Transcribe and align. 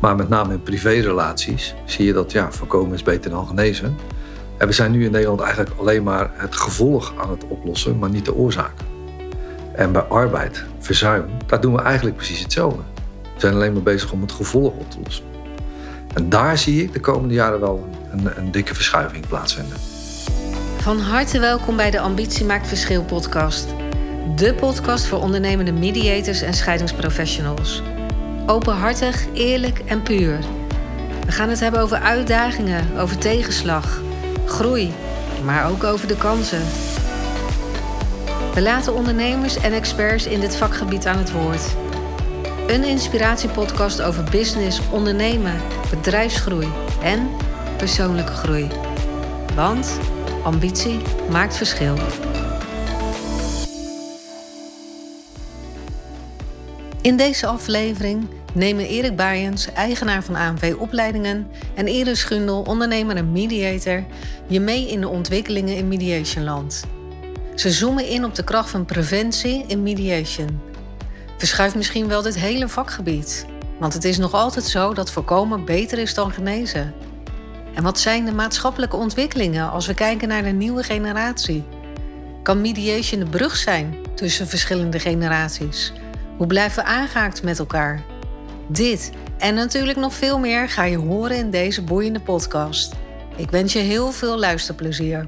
Maar 0.00 0.16
met 0.16 0.28
name 0.28 0.52
in 0.52 0.62
privérelaties 0.62 1.74
zie 1.84 2.06
je 2.06 2.12
dat 2.12 2.32
ja, 2.32 2.52
voorkomen 2.52 2.94
is 2.94 3.02
beter 3.02 3.30
dan 3.30 3.46
genezen. 3.46 3.96
En 4.58 4.66
we 4.66 4.72
zijn 4.72 4.90
nu 4.90 5.04
in 5.04 5.10
Nederland 5.10 5.40
eigenlijk 5.40 5.72
alleen 5.78 6.02
maar 6.02 6.30
het 6.34 6.56
gevolg 6.56 7.12
aan 7.16 7.30
het 7.30 7.44
oplossen, 7.48 7.98
maar 7.98 8.10
niet 8.10 8.24
de 8.24 8.34
oorzaak. 8.34 8.72
En 9.74 9.92
bij 9.92 10.02
arbeid, 10.02 10.64
verzuim, 10.78 11.24
daar 11.46 11.60
doen 11.60 11.74
we 11.74 11.82
eigenlijk 11.82 12.16
precies 12.16 12.40
hetzelfde. 12.40 12.82
We 13.34 13.40
zijn 13.40 13.54
alleen 13.54 13.72
maar 13.72 13.82
bezig 13.82 14.12
om 14.12 14.20
het 14.20 14.32
gevolg 14.32 14.72
op 14.72 14.90
te 14.90 14.98
lossen. 15.04 15.24
En 16.14 16.28
daar 16.28 16.58
zie 16.58 16.82
ik 16.82 16.92
de 16.92 17.00
komende 17.00 17.34
jaren 17.34 17.60
wel 17.60 17.88
een, 18.12 18.38
een 18.38 18.50
dikke 18.50 18.74
verschuiving 18.74 19.26
plaatsvinden. 19.26 19.76
Van 20.78 20.98
harte 20.98 21.40
welkom 21.40 21.76
bij 21.76 21.90
de 21.90 22.00
Ambitie 22.00 22.44
Maakt 22.44 22.68
Verschil 22.68 23.04
podcast. 23.04 23.66
De 24.36 24.54
podcast 24.54 25.06
voor 25.06 25.18
ondernemende 25.18 25.72
mediators 25.72 26.42
en 26.42 26.54
scheidingsprofessionals. 26.54 27.82
Openhartig, 28.46 29.26
eerlijk 29.32 29.78
en 29.78 30.02
puur. 30.02 30.38
We 31.26 31.32
gaan 31.32 31.48
het 31.48 31.60
hebben 31.60 31.80
over 31.80 31.98
uitdagingen, 31.98 32.98
over 32.98 33.18
tegenslag, 33.18 34.00
groei, 34.46 34.92
maar 35.44 35.70
ook 35.70 35.84
over 35.84 36.08
de 36.08 36.16
kansen. 36.16 36.62
We 38.54 38.62
laten 38.62 38.94
ondernemers 38.94 39.56
en 39.56 39.72
experts 39.72 40.26
in 40.26 40.40
dit 40.40 40.56
vakgebied 40.56 41.06
aan 41.06 41.18
het 41.18 41.32
woord. 41.32 41.76
Een 42.66 42.84
inspiratiepodcast 42.84 44.02
over 44.02 44.24
business, 44.30 44.80
ondernemen, 44.90 45.60
bedrijfsgroei 45.90 46.68
en 47.02 47.30
persoonlijke 47.76 48.32
groei. 48.32 48.68
Want 49.54 49.98
ambitie 50.42 51.00
maakt 51.30 51.56
verschil. 51.56 51.94
In 57.02 57.16
deze 57.16 57.46
aflevering 57.46 58.28
nemen 58.52 58.86
Erik 58.86 59.16
Baaiens, 59.16 59.72
eigenaar 59.72 60.22
van 60.22 60.34
AMV 60.34 60.74
Opleidingen, 60.78 61.50
en 61.74 61.86
Iris 61.86 62.24
Gundel, 62.24 62.62
ondernemer 62.62 63.16
en 63.16 63.32
mediator, 63.32 64.04
je 64.46 64.60
mee 64.60 64.88
in 64.88 65.00
de 65.00 65.08
ontwikkelingen 65.08 65.76
in 65.76 65.88
mediationland. 65.88 66.84
Ze 67.54 67.70
zoomen 67.70 68.08
in 68.08 68.24
op 68.24 68.34
de 68.34 68.44
kracht 68.44 68.70
van 68.70 68.84
preventie 68.84 69.64
in 69.66 69.82
mediation. 69.82 70.60
Verschuift 71.36 71.74
misschien 71.74 72.08
wel 72.08 72.22
dit 72.22 72.38
hele 72.38 72.68
vakgebied. 72.68 73.46
Want 73.78 73.94
het 73.94 74.04
is 74.04 74.18
nog 74.18 74.32
altijd 74.32 74.64
zo 74.64 74.94
dat 74.94 75.10
voorkomen 75.10 75.64
beter 75.64 75.98
is 75.98 76.14
dan 76.14 76.32
genezen. 76.32 76.94
En 77.74 77.82
wat 77.82 77.98
zijn 77.98 78.24
de 78.24 78.32
maatschappelijke 78.32 78.96
ontwikkelingen 78.96 79.70
als 79.70 79.86
we 79.86 79.94
kijken 79.94 80.28
naar 80.28 80.42
de 80.42 80.48
nieuwe 80.48 80.82
generatie? 80.82 81.64
Kan 82.42 82.60
mediation 82.60 83.20
de 83.20 83.30
brug 83.30 83.56
zijn 83.56 83.94
tussen 84.14 84.48
verschillende 84.48 84.98
generaties? 84.98 85.92
Hoe 86.40 86.48
blijven 86.48 86.84
we 86.84 86.88
aangehaakt 86.90 87.42
met 87.42 87.58
elkaar? 87.58 88.02
Dit 88.68 89.12
en 89.38 89.54
natuurlijk 89.54 89.98
nog 89.98 90.14
veel 90.14 90.38
meer 90.38 90.68
ga 90.68 90.84
je 90.84 90.96
horen 90.96 91.36
in 91.36 91.50
deze 91.50 91.82
boeiende 91.82 92.20
podcast. 92.20 92.94
Ik 93.36 93.50
wens 93.50 93.72
je 93.72 93.78
heel 93.78 94.12
veel 94.12 94.38
luisterplezier. 94.38 95.26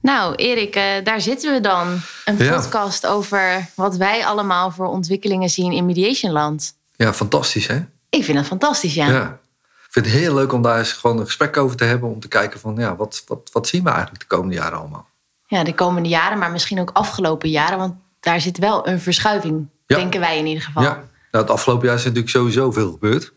Nou, 0.00 0.34
Erik, 0.34 0.76
uh, 0.76 0.82
daar 1.04 1.20
zitten 1.20 1.52
we 1.52 1.60
dan. 1.60 2.00
Een 2.24 2.36
Ja. 2.36 2.54
podcast 2.54 3.06
over 3.06 3.68
wat 3.74 3.96
wij 3.96 4.26
allemaal 4.26 4.70
voor 4.70 4.86
ontwikkelingen 4.86 5.50
zien 5.50 5.72
in 5.72 5.86
Mediationland. 5.86 6.74
Ja, 6.96 7.12
fantastisch 7.12 7.66
hè? 7.66 7.84
Ik 8.10 8.24
vind 8.24 8.36
dat 8.36 8.46
fantastisch, 8.46 8.94
ja. 8.94 9.08
Ja. 9.08 9.38
Ik 9.86 9.90
vind 9.90 10.06
het 10.06 10.14
heel 10.14 10.34
leuk 10.34 10.52
om 10.52 10.62
daar 10.62 10.78
eens 10.78 10.92
gewoon 10.92 11.18
een 11.18 11.24
gesprek 11.26 11.56
over 11.56 11.76
te 11.76 11.84
hebben. 11.84 12.08
Om 12.10 12.20
te 12.20 12.28
kijken 12.28 12.60
van, 12.60 12.74
ja, 12.76 12.96
wat, 12.96 13.22
wat, 13.26 13.50
wat 13.52 13.66
zien 13.66 13.82
we 13.84 13.90
eigenlijk 13.90 14.20
de 14.20 14.36
komende 14.36 14.54
jaren 14.54 14.78
allemaal? 14.78 15.06
Ja, 15.46 15.64
de 15.64 15.74
komende 15.74 16.08
jaren, 16.08 16.38
maar 16.38 16.50
misschien 16.50 16.80
ook 16.80 16.90
afgelopen 16.92 17.50
jaren. 17.50 17.78
Want 17.78 17.94
daar 18.24 18.40
zit 18.40 18.58
wel 18.58 18.88
een 18.88 19.00
verschuiving, 19.00 19.66
Ja. 19.86 19.96
denken 19.96 20.20
wij 20.20 20.38
in 20.38 20.46
ieder 20.46 20.62
geval. 20.62 20.82
Ja, 20.82 20.92
nou, 21.30 21.44
het 21.44 21.50
afgelopen 21.50 21.86
jaar 21.86 21.96
is 21.96 22.02
natuurlijk 22.02 22.30
sowieso 22.30 22.72
veel 22.72 22.92
gebeurd. 22.92 23.32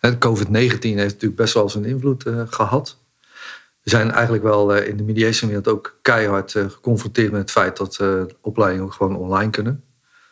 Hè, 0.00 0.18
COVID-19 0.18 0.48
heeft 0.98 1.12
natuurlijk 1.12 1.36
best 1.36 1.54
wel 1.54 1.68
zijn 1.68 1.84
invloed 1.84 2.26
eh, 2.26 2.42
gehad. 2.46 3.00
We 3.82 3.90
zijn 3.90 4.10
eigenlijk 4.10 4.42
wel 4.42 4.74
eh, 4.74 4.88
in 4.88 4.96
de 4.96 5.02
mediation 5.02 5.48
wereld 5.50 5.68
ook 5.68 5.98
keihard 6.02 6.54
eh, 6.54 6.70
geconfronteerd 6.70 7.30
met 7.30 7.40
het 7.40 7.50
feit 7.50 7.76
dat 7.76 8.00
opleidingen 8.40 8.84
ook 8.84 8.92
gewoon 8.92 9.16
online 9.16 9.50
kunnen. 9.50 9.84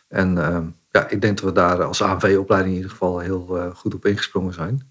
En 0.08 0.38
eh, 0.38 0.58
ja, 0.90 1.08
ik 1.08 1.20
denk 1.20 1.36
dat 1.36 1.44
we 1.44 1.52
daar 1.52 1.82
als 1.84 2.02
ANV-opleiding 2.02 2.72
in 2.74 2.76
ieder 2.76 2.90
geval 2.90 3.18
heel 3.18 3.72
goed 3.74 3.94
op 3.94 4.06
ingesprongen 4.06 4.52
zijn. 4.52 4.88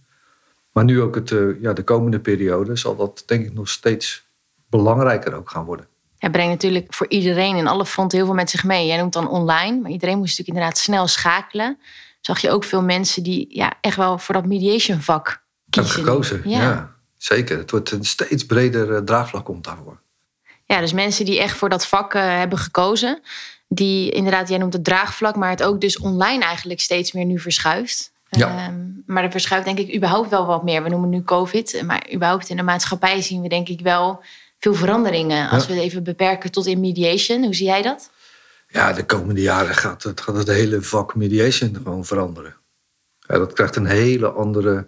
Maar 0.71 0.83
nu 0.83 1.01
ook 1.01 1.15
het, 1.15 1.33
ja, 1.61 1.73
de 1.73 1.83
komende 1.83 2.19
periode 2.19 2.75
zal 2.75 2.95
dat 2.95 3.23
denk 3.25 3.45
ik 3.45 3.53
nog 3.53 3.69
steeds 3.69 4.27
belangrijker 4.69 5.33
ook 5.33 5.49
gaan 5.49 5.65
worden. 5.65 5.87
Het 6.19 6.31
brengt 6.31 6.51
natuurlijk 6.51 6.93
voor 6.93 7.09
iedereen 7.09 7.55
in 7.55 7.67
alle 7.67 7.85
fronten 7.85 8.17
heel 8.17 8.27
veel 8.27 8.35
met 8.35 8.49
zich 8.49 8.63
mee. 8.63 8.87
Jij 8.87 8.97
noemt 8.97 9.13
dan 9.13 9.29
online, 9.29 9.79
maar 9.79 9.91
iedereen 9.91 10.17
moest 10.17 10.29
natuurlijk 10.29 10.57
inderdaad 10.57 10.77
snel 10.77 11.07
schakelen. 11.07 11.79
Zag 12.21 12.39
je 12.39 12.49
ook 12.49 12.63
veel 12.63 12.81
mensen 12.81 13.23
die 13.23 13.45
ja, 13.49 13.73
echt 13.81 13.95
wel 13.95 14.17
voor 14.17 14.35
dat 14.35 14.45
mediation 14.45 15.01
vak 15.01 15.43
kiezen. 15.69 15.93
gekozen, 15.93 16.41
ja. 16.45 16.61
Ja. 16.61 16.91
Zeker. 17.17 17.57
Het 17.57 17.71
wordt 17.71 17.91
een 17.91 18.05
steeds 18.05 18.45
breder 18.45 18.95
eh, 18.95 19.01
draagvlak 19.01 19.45
komt 19.45 19.63
daarvoor. 19.63 19.99
Ja, 20.65 20.79
dus 20.79 20.93
mensen 20.93 21.25
die 21.25 21.39
echt 21.39 21.57
voor 21.57 21.69
dat 21.69 21.87
vak 21.87 22.13
eh, 22.13 22.21
hebben 22.21 22.57
gekozen. 22.57 23.21
Die 23.67 24.11
inderdaad, 24.11 24.49
jij 24.49 24.57
noemt 24.57 24.73
het 24.73 24.83
draagvlak, 24.83 25.35
maar 25.35 25.49
het 25.49 25.63
ook 25.63 25.81
dus 25.81 25.99
online 25.99 26.43
eigenlijk 26.43 26.79
steeds 26.79 27.11
meer 27.11 27.25
nu 27.25 27.39
verschuift. 27.39 28.11
Ja. 28.29 28.47
Ehm, 28.47 28.75
maar 29.05 29.23
er 29.23 29.31
verschuift 29.31 29.65
denk 29.65 29.77
ik 29.77 29.95
überhaupt 29.95 30.29
wel 30.29 30.45
wat 30.45 30.63
meer. 30.63 30.83
We 30.83 30.89
noemen 30.89 31.09
nu 31.09 31.23
COVID, 31.23 31.81
maar 31.85 32.07
überhaupt 32.13 32.49
in 32.49 32.57
de 32.57 32.63
maatschappij 32.63 33.21
zien 33.21 33.41
we 33.41 33.49
denk 33.49 33.67
ik 33.69 33.79
wel 33.79 34.23
veel 34.59 34.73
veranderingen. 34.73 35.49
Als 35.49 35.63
Ja. 35.63 35.69
we 35.69 35.75
het 35.75 35.83
even 35.83 36.03
beperken 36.03 36.51
tot 36.51 36.65
in 36.65 36.79
mediation. 36.79 37.43
Hoe 37.43 37.55
zie 37.55 37.65
jij 37.65 37.81
dat? 37.81 38.09
Ja, 38.67 38.93
de 38.93 39.05
komende 39.05 39.41
jaren 39.41 39.75
gaat 39.75 40.03
het, 40.03 40.21
gaat 40.21 40.35
het 40.35 40.47
hele 40.47 40.81
vak 40.81 41.15
mediation 41.15 41.75
gewoon 41.75 42.05
veranderen. 42.05 42.55
Ja, 43.19 43.37
dat 43.37 43.53
krijgt 43.53 43.75
een 43.75 43.85
hele 43.85 44.29
andere, 44.29 44.87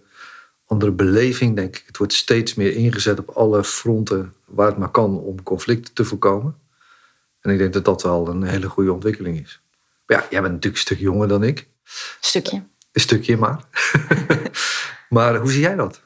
andere 0.66 0.92
beleving, 0.92 1.56
denk 1.56 1.76
ik. 1.76 1.84
Het 1.88 1.98
wordt 1.98 2.14
steeds 2.14 2.54
meer 2.54 2.76
ingezet 2.76 3.20
op 3.20 3.30
alle 3.30 3.64
fronten 3.64 4.34
waar 4.46 4.68
het 4.68 4.78
maar 4.78 4.90
kan 4.92 5.20
om 5.20 5.44
conflicten 5.44 5.94
te 5.94 6.06
voorkomen. 6.06 6.56
En 7.42 7.52
ik 7.52 7.58
denk 7.58 7.74
dat 7.74 7.86
dat 7.86 8.02
wel 8.04 8.28
een 8.28 8.44
hele 8.44 8.70
goede 8.70 8.94
ontwikkeling 8.94 9.40
is. 9.42 9.62
Maar 10.06 10.18
ja, 10.18 10.24
jij 10.30 10.42
bent 10.42 10.54
natuurlijk 10.54 10.74
een 10.76 10.80
stuk 10.96 11.00
jonger 11.00 11.28
dan 11.28 11.44
ik. 11.44 11.68
Stukje. 12.20 12.64
Een 12.92 13.02
stukje 13.02 13.38
maar. 13.38 13.64
maar 15.10 15.36
hoe 15.36 15.52
zie 15.52 15.62
jij 15.62 15.76
dat? 15.76 16.02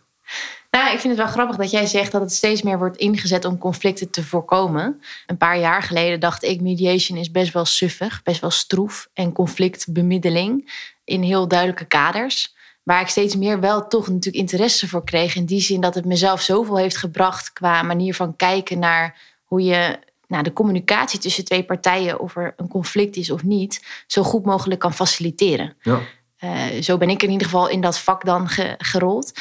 Nou, 0.75 0.94
ik 0.94 1.00
vind 1.00 1.18
het 1.18 1.25
wel 1.25 1.34
grappig 1.34 1.56
dat 1.56 1.72
jij 1.72 1.86
zegt 1.86 2.12
dat 2.12 2.22
het 2.22 2.34
steeds 2.34 2.62
meer 2.62 2.78
wordt 2.78 2.97
ingezet 2.97 3.46
om 3.46 3.58
conflicten 3.58 4.09
te 4.09 4.24
voorkomen. 4.24 5.02
Een 5.28 5.38
paar 5.38 5.59
jaar 5.59 5.84
geleden 5.84 6.19
dacht 6.19 6.44
ik, 6.44 6.62
mediation 6.62 7.18
is 7.18 7.31
best 7.31 7.53
wel 7.53 7.66
suffig, 7.66 8.24
best 8.24 8.41
wel 8.41 8.50
stroef. 8.50 9.08
En 9.13 9.31
conflictbemiddeling 9.31 10.72
in 11.03 11.22
heel 11.22 11.47
duidelijke 11.47 11.86
kaders. 11.86 12.56
Waar 12.84 13.02
ik 13.02 13.08
steeds 13.08 13.36
meer 13.36 13.59
wel 13.59 13.88
toch 13.88 14.08
natuurlijk 14.08 14.36
interesse 14.36 14.88
voor 14.88 15.03
kreeg. 15.03 15.36
In 15.36 15.46
die 15.46 15.62
zin 15.62 15.81
dat 15.81 15.96
het 15.96 16.06
mezelf 16.06 16.41
zoveel 16.41 16.78
heeft 16.78 16.97
gebracht 16.97 17.53
qua 17.53 17.81
manier 17.81 18.16
van 18.16 18.36
kijken 18.36 18.80
naar 18.80 19.18
hoe 19.44 19.62
je 19.62 20.00
nou, 20.28 20.44
de 20.44 20.53
communicatie 20.53 21.19
tussen 21.19 21.46
twee 21.46 21.63
partijen, 21.63 22.19
of 22.19 22.36
er 22.36 22.53
een 22.57 22.68
conflict 22.68 23.16
is 23.16 23.31
of 23.31 23.44
niet, 23.44 23.86
zo 24.07 24.24
goed 24.24 24.46
mogelijk 24.46 24.80
kan 24.80 24.94
faciliteren. 24.94 25.75
Ja. 25.81 26.00
Eh, 26.38 26.81
zo 26.81 26.97
ben 26.97 27.09
ik 27.09 27.24
in 27.24 27.31
ieder 27.31 27.47
geval 27.47 27.69
in 27.69 27.81
dat 27.81 28.00
vak 28.00 28.25
dan 28.25 28.50
ge- 28.50 28.75
gerold. 28.78 29.31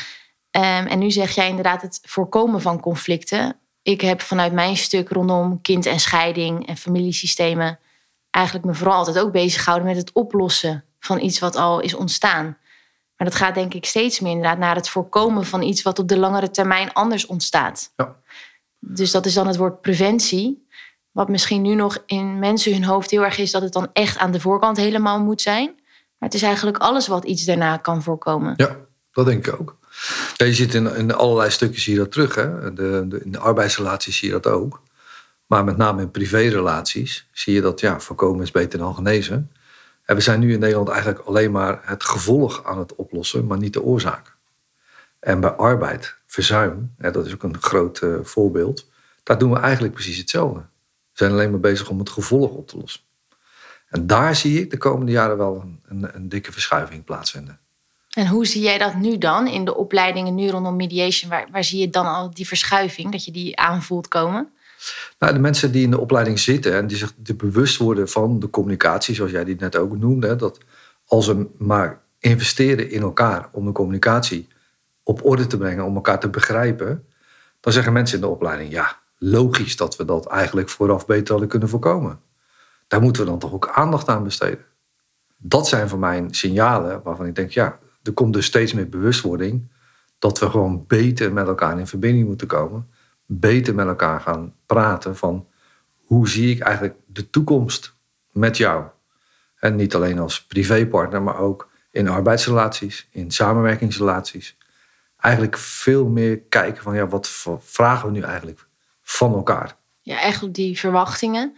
Ehm, 0.54 0.87
en 0.87 0.98
nu 0.98 1.10
zeg 1.10 1.34
jij 1.34 1.48
inderdaad 1.48 1.82
het 1.82 2.00
voorkomen 2.03 2.60
van 2.60 2.81
conflicten. 2.81 3.56
Ik 3.82 4.00
heb 4.00 4.20
vanuit 4.20 4.53
mijn 4.53 4.76
stuk 4.76 5.09
rondom 5.09 5.60
kind 5.60 5.87
en 5.87 6.00
scheiding 6.00 6.66
en 6.66 6.76
familiesystemen 6.76 7.78
eigenlijk 8.31 8.66
me 8.66 8.75
vooral 8.75 8.97
altijd 8.97 9.19
ook 9.19 9.32
bezig 9.32 9.62
gehouden 9.62 9.88
met 9.88 9.98
het 9.98 10.12
oplossen 10.12 10.84
van 10.98 11.20
iets 11.20 11.38
wat 11.38 11.56
al 11.56 11.81
is 11.81 11.94
ontstaan. 11.94 12.44
Maar 13.16 13.28
dat 13.28 13.34
gaat 13.34 13.54
denk 13.54 13.75
ik 13.75 13.84
steeds 13.84 14.20
meer 14.20 14.31
inderdaad 14.31 14.59
naar 14.59 14.75
het 14.75 14.88
voorkomen 14.88 15.44
van 15.44 15.62
iets 15.62 15.82
wat 15.82 15.98
op 15.98 16.09
de 16.09 16.19
langere 16.19 16.50
termijn 16.50 16.92
anders 16.92 17.26
ontstaat. 17.26 17.92
Ja. 17.97 18.16
Dus 18.78 19.10
dat 19.10 19.26
is 19.26 19.34
dan 19.34 19.47
het 19.47 19.56
woord 19.56 19.81
preventie. 19.81 20.66
Wat 21.10 21.28
misschien 21.28 21.62
nu 21.62 21.75
nog 21.75 22.03
in 22.06 22.38
mensen 22.38 22.72
hun 22.72 22.84
hoofd 22.84 23.10
heel 23.10 23.25
erg 23.25 23.38
is 23.38 23.50
dat 23.50 23.62
het 23.62 23.72
dan 23.72 23.88
echt 23.92 24.19
aan 24.19 24.32
de 24.32 24.41
voorkant 24.41 24.76
helemaal 24.76 25.21
moet 25.21 25.42
zijn. 25.42 25.66
Maar 26.19 26.28
het 26.28 26.34
is 26.34 26.42
eigenlijk 26.42 26.78
alles 26.78 27.06
wat 27.06 27.25
iets 27.25 27.45
daarna 27.45 27.77
kan 27.77 28.03
voorkomen. 28.03 28.54
Ja, 28.57 28.77
dat 29.12 29.27
denk 29.27 29.47
ik 29.47 29.60
ook. 29.60 29.83
Je 30.36 30.54
ziet 30.54 30.74
in, 30.74 30.95
in 30.95 31.15
allerlei 31.15 31.51
stukken 31.51 31.80
zie 31.80 31.92
je 31.92 31.98
dat 31.98 32.12
terug. 32.12 32.34
Hè? 32.34 32.72
De, 32.74 33.04
de, 33.09 33.21
in 33.24 33.33
de 33.33 33.39
arbeidsrelaties 33.39 34.16
zie 34.16 34.28
je 34.28 34.41
dat 34.41 34.47
ook. 34.47 34.83
Maar 35.47 35.65
met 35.65 35.77
name 35.77 36.03
in 36.03 36.10
privérelaties 36.10 37.28
zie 37.33 37.54
je 37.54 37.60
dat 37.60 37.80
ja, 37.80 38.01
voorkomen 38.01 38.42
is 38.42 38.51
beter 38.51 38.78
dan 38.78 38.95
genezen. 38.95 39.51
En 40.04 40.15
we 40.15 40.21
zijn 40.21 40.41
nu 40.41 40.53
in 40.53 40.59
Nederland 40.59 40.89
eigenlijk 40.89 41.21
alleen 41.27 41.51
maar 41.51 41.80
het 41.83 42.04
gevolg 42.04 42.65
aan 42.65 42.78
het 42.78 42.95
oplossen, 42.95 43.47
maar 43.47 43.59
niet 43.59 43.72
de 43.72 43.83
oorzaak. 43.83 44.36
En 45.18 45.41
bij 45.41 45.51
arbeid, 45.51 46.16
verzuim, 46.27 46.95
hè, 46.98 47.10
dat 47.10 47.27
is 47.27 47.34
ook 47.34 47.42
een 47.42 47.62
groot 47.62 47.98
eh, 47.98 48.15
voorbeeld, 48.22 48.89
daar 49.22 49.39
doen 49.39 49.50
we 49.50 49.59
eigenlijk 49.59 49.95
precies 49.95 50.18
hetzelfde. 50.18 50.60
We 50.60 50.66
zijn 51.12 51.30
alleen 51.30 51.50
maar 51.50 51.60
bezig 51.60 51.89
om 51.89 51.98
het 51.98 52.10
gevolg 52.10 52.50
op 52.50 52.68
te 52.68 52.77
lossen. 52.77 53.00
En 53.89 54.07
daar 54.07 54.36
zie 54.36 54.60
ik 54.60 54.71
de 54.71 54.77
komende 54.77 55.12
jaren 55.12 55.36
wel 55.36 55.60
een, 55.60 55.80
een, 55.89 56.15
een 56.15 56.28
dikke 56.28 56.53
verschuiving 56.53 57.04
plaatsvinden. 57.04 57.59
En 58.15 58.27
hoe 58.27 58.47
zie 58.47 58.63
jij 58.63 58.78
dat 58.78 58.95
nu 58.95 59.19
dan 59.19 59.47
in 59.47 59.65
de 59.65 59.75
opleidingen 59.75 60.34
nu 60.34 60.49
rondom 60.49 60.77
mediation? 60.77 61.31
Waar, 61.31 61.49
waar 61.51 61.65
zie 61.65 61.81
je 61.81 61.91
dan 61.91 62.07
al 62.07 62.34
die 62.34 62.47
verschuiving, 62.47 63.13
dat 63.13 63.25
je 63.25 63.31
die 63.31 63.57
aanvoelt 63.57 64.09
komen? 64.09 64.49
Nou, 65.19 65.33
de 65.33 65.39
mensen 65.39 65.72
die 65.72 65.83
in 65.83 65.91
de 65.91 66.01
opleiding 66.01 66.39
zitten 66.39 66.75
en 66.75 66.87
die 66.87 66.97
zich 66.97 67.13
bewust 67.16 67.77
worden 67.77 68.09
van 68.09 68.41
de 68.41 68.51
communicatie, 68.51 69.15
zoals 69.15 69.31
jij 69.31 69.45
die 69.45 69.57
net 69.59 69.77
ook 69.77 69.99
noemde, 69.99 70.37
dat 70.37 70.59
als 71.07 71.28
er 71.28 71.47
maar 71.59 72.01
investeren 72.19 72.91
in 72.91 73.03
elkaar 73.03 73.49
om 73.53 73.65
de 73.65 73.72
communicatie 73.72 74.49
op 75.03 75.25
orde 75.25 75.47
te 75.47 75.57
brengen, 75.57 75.84
om 75.84 75.95
elkaar 75.95 76.21
te 76.21 76.28
begrijpen, 76.28 77.07
dan 77.60 77.72
zeggen 77.72 77.93
mensen 77.93 78.17
in 78.17 78.22
de 78.22 78.28
opleiding: 78.28 78.72
ja, 78.72 78.99
logisch 79.19 79.77
dat 79.77 79.97
we 79.97 80.05
dat 80.05 80.27
eigenlijk 80.27 80.69
vooraf 80.69 81.07
beter 81.07 81.31
hadden 81.31 81.49
kunnen 81.49 81.69
voorkomen. 81.69 82.21
Daar 82.89 83.01
moeten 83.01 83.25
we 83.25 83.28
dan 83.28 83.39
toch 83.39 83.53
ook 83.53 83.69
aandacht 83.69 84.09
aan 84.09 84.25
besteden. 84.25 84.65
Dat 85.37 85.69
zijn 85.69 85.89
voor 85.89 85.99
mij 85.99 86.25
signalen 86.31 87.03
waarvan 87.03 87.27
ik 87.27 87.34
denk: 87.34 87.51
ja, 87.51 87.78
er 88.04 88.12
komt 88.12 88.33
dus 88.33 88.47
steeds 88.47 88.72
meer 88.72 88.89
bewustwording 88.89 89.72
dat 90.18 90.39
we 90.39 90.51
gewoon 90.51 90.84
beter 90.86 91.33
met 91.33 91.47
elkaar 91.47 91.78
in 91.78 91.86
verbinding 91.86 92.27
moeten 92.27 92.47
komen, 92.47 92.91
beter 93.27 93.74
met 93.74 93.86
elkaar 93.86 94.21
gaan 94.21 94.54
praten 94.66 95.16
van 95.16 95.48
hoe 96.04 96.28
zie 96.28 96.54
ik 96.54 96.60
eigenlijk 96.60 96.97
de 97.06 97.30
toekomst 97.30 97.95
met 98.33 98.56
jou. 98.56 98.84
En 99.59 99.77
niet 99.77 99.95
alleen 99.95 100.18
als 100.18 100.47
privépartner, 100.47 101.22
maar 101.22 101.39
ook 101.39 101.71
in 101.91 102.09
arbeidsrelaties, 102.09 103.09
in 103.10 103.30
samenwerkingsrelaties. 103.30 104.57
Eigenlijk 105.16 105.59
veel 105.59 106.09
meer 106.09 106.41
kijken 106.41 106.83
van 106.83 106.95
ja, 106.95 107.07
wat 107.07 107.28
vragen 107.59 108.07
we 108.07 108.12
nu 108.12 108.21
eigenlijk 108.22 108.66
van 109.03 109.34
elkaar. 109.34 109.77
Ja, 110.00 110.33
op 110.42 110.54
die 110.54 110.78
verwachtingen. 110.78 111.57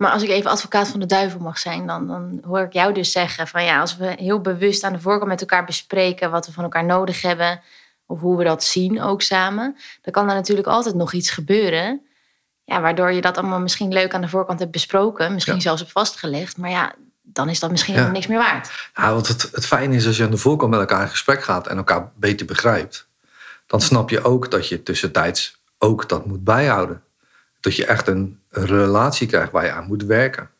Maar 0.00 0.12
als 0.12 0.22
ik 0.22 0.28
even 0.28 0.50
advocaat 0.50 0.88
van 0.88 1.00
de 1.00 1.06
duivel 1.06 1.40
mag 1.40 1.58
zijn, 1.58 1.86
dan, 1.86 2.06
dan 2.06 2.40
hoor 2.46 2.60
ik 2.60 2.72
jou 2.72 2.92
dus 2.92 3.12
zeggen 3.12 3.48
van 3.48 3.64
ja, 3.64 3.80
als 3.80 3.96
we 3.96 4.14
heel 4.16 4.40
bewust 4.40 4.84
aan 4.84 4.92
de 4.92 5.00
voorkant 5.00 5.30
met 5.30 5.40
elkaar 5.40 5.64
bespreken 5.64 6.30
wat 6.30 6.46
we 6.46 6.52
van 6.52 6.64
elkaar 6.64 6.84
nodig 6.84 7.22
hebben, 7.22 7.60
of 8.06 8.20
hoe 8.20 8.36
we 8.36 8.44
dat 8.44 8.64
zien 8.64 9.02
ook 9.02 9.22
samen, 9.22 9.76
dan 10.02 10.12
kan 10.12 10.28
er 10.28 10.34
natuurlijk 10.34 10.68
altijd 10.68 10.94
nog 10.94 11.12
iets 11.12 11.30
gebeuren. 11.30 12.06
Ja, 12.64 12.80
waardoor 12.80 13.12
je 13.12 13.20
dat 13.20 13.38
allemaal 13.38 13.60
misschien 13.60 13.92
leuk 13.92 14.14
aan 14.14 14.20
de 14.20 14.28
voorkant 14.28 14.58
hebt 14.58 14.70
besproken, 14.70 15.34
misschien 15.34 15.60
zelfs 15.60 15.82
op 15.82 15.90
vastgelegd. 15.90 16.56
Maar 16.56 16.70
ja, 16.70 16.94
dan 17.22 17.48
is 17.48 17.60
dat 17.60 17.70
misschien 17.70 18.12
niks 18.12 18.26
meer 18.26 18.38
waard. 18.38 18.90
Ja, 18.94 19.12
want 19.12 19.28
het, 19.28 19.48
het 19.52 19.66
fijne 19.66 19.96
is 19.96 20.06
als 20.06 20.16
je 20.16 20.24
aan 20.24 20.30
de 20.30 20.36
voorkant 20.36 20.70
met 20.70 20.80
elkaar 20.80 21.02
in 21.02 21.08
gesprek 21.08 21.42
gaat 21.42 21.66
en 21.66 21.76
elkaar 21.76 22.12
beter 22.16 22.46
begrijpt, 22.46 23.08
dan 23.66 23.80
snap 23.80 24.10
je 24.10 24.24
ook 24.24 24.50
dat 24.50 24.68
je 24.68 24.82
tussentijds 24.82 25.60
ook 25.78 26.08
dat 26.08 26.26
moet 26.26 26.44
bijhouden. 26.44 27.02
Dat 27.60 27.76
je 27.76 27.86
echt 27.86 28.08
een 28.08 28.40
relatie 28.48 29.26
krijgt 29.26 29.52
waar 29.52 29.64
je 29.64 29.72
aan 29.72 29.86
moet 29.86 30.04
werken. 30.04 30.50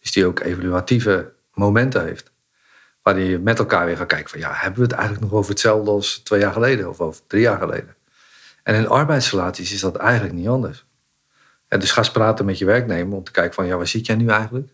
Dus 0.00 0.12
die 0.12 0.26
ook 0.26 0.40
evaluatieve 0.40 1.32
momenten 1.54 2.04
heeft. 2.04 2.30
Waarin 3.02 3.24
je 3.24 3.38
met 3.38 3.58
elkaar 3.58 3.86
weer 3.86 3.96
gaat 3.96 4.06
kijken 4.06 4.30
van 4.30 4.38
ja, 4.38 4.52
hebben 4.52 4.80
we 4.80 4.86
het 4.86 4.94
eigenlijk 4.94 5.24
nog 5.24 5.38
over 5.38 5.50
hetzelfde 5.50 5.90
als 5.90 6.18
twee 6.18 6.40
jaar 6.40 6.52
geleden 6.52 6.88
of 6.88 7.00
over 7.00 7.20
drie 7.26 7.42
jaar 7.42 7.58
geleden. 7.58 7.96
En 8.62 8.74
in 8.74 8.88
arbeidsrelaties 8.88 9.72
is 9.72 9.80
dat 9.80 9.96
eigenlijk 9.96 10.34
niet 10.34 10.48
anders. 10.48 10.86
En 11.68 11.80
dus 11.80 11.92
ga 11.92 11.98
eens 11.98 12.10
praten 12.10 12.44
met 12.44 12.58
je 12.58 12.64
werknemer 12.64 13.16
om 13.16 13.24
te 13.24 13.30
kijken 13.30 13.54
van 13.54 13.66
ja, 13.66 13.76
waar 13.76 13.86
zit 13.86 14.06
jij 14.06 14.16
nu 14.16 14.28
eigenlijk? 14.28 14.72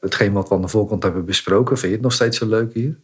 hetgeen 0.00 0.32
wat 0.32 0.48
we 0.48 0.54
aan 0.54 0.60
de 0.60 0.68
voorkant 0.68 1.02
hebben 1.02 1.24
besproken, 1.24 1.76
vind 1.76 1.88
je 1.88 1.96
het 1.96 2.04
nog 2.04 2.12
steeds 2.12 2.38
zo 2.38 2.46
leuk 2.46 2.74
hier? 2.74 2.98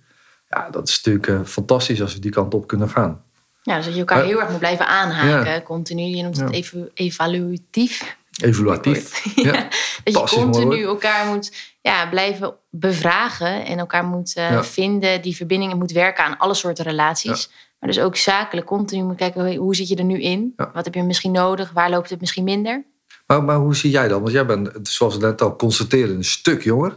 Ja, 0.48 0.70
dat 0.70 0.88
is 0.88 0.96
natuurlijk 0.96 1.26
uh, 1.26 1.44
fantastisch 1.44 2.02
als 2.02 2.14
we 2.14 2.20
die 2.20 2.30
kant 2.30 2.54
op 2.54 2.66
kunnen 2.66 2.88
gaan. 2.88 3.24
Ja, 3.64 3.76
dus 3.76 3.84
dat 3.84 3.94
je 3.94 4.00
elkaar 4.00 4.24
heel 4.24 4.40
erg 4.40 4.50
moet 4.50 4.58
blijven 4.58 4.86
aanhaken, 4.86 5.62
continu. 5.62 6.02
Je 6.02 6.22
noemt 6.22 6.40
het 6.40 6.52
even 6.52 6.90
evaluatief. 6.94 8.16
Evaluatief. 8.42 9.24
ja. 9.34 9.68
Dat 10.04 10.30
je 10.30 10.36
continu 10.36 10.82
elkaar 10.82 11.26
moet 11.26 11.52
ja, 11.80 12.08
blijven 12.08 12.54
bevragen 12.70 13.64
en 13.64 13.78
elkaar 13.78 14.04
moet 14.04 14.36
uh, 14.36 14.62
vinden. 14.62 15.22
Die 15.22 15.36
verbindingen 15.36 15.78
moet 15.78 15.92
werken 15.92 16.24
aan 16.24 16.38
alle 16.38 16.54
soorten 16.54 16.84
relaties. 16.84 17.50
Maar 17.78 17.90
dus 17.92 18.00
ook 18.00 18.16
zakelijk 18.16 18.66
continu 18.66 19.02
moet 19.02 19.16
kijken, 19.16 19.54
hoe 19.54 19.76
zit 19.76 19.88
je 19.88 19.96
er 19.96 20.04
nu 20.04 20.20
in? 20.20 20.52
Wat 20.72 20.84
heb 20.84 20.94
je 20.94 21.02
misschien 21.02 21.32
nodig? 21.32 21.70
Waar 21.72 21.90
loopt 21.90 22.10
het 22.10 22.20
misschien 22.20 22.44
minder? 22.44 22.84
Maar, 23.26 23.42
maar 23.42 23.56
hoe 23.56 23.76
zie 23.76 23.90
jij 23.90 24.08
dat? 24.08 24.20
Want 24.20 24.32
jij 24.32 24.46
bent, 24.46 24.88
zoals 24.88 25.16
we 25.16 25.20
net 25.20 25.42
al 25.42 25.56
constateren, 25.56 26.16
een 26.16 26.24
stuk 26.24 26.62
jonger. 26.62 26.96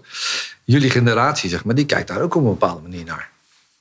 Jullie 0.63 0.89
generatie, 0.89 1.49
zeg 1.49 1.65
maar, 1.65 1.75
die 1.75 1.85
kijkt 1.85 2.07
daar 2.07 2.21
ook 2.21 2.35
op 2.35 2.41
een 2.41 2.49
bepaalde 2.49 2.81
manier 2.81 3.05
naar. 3.05 3.29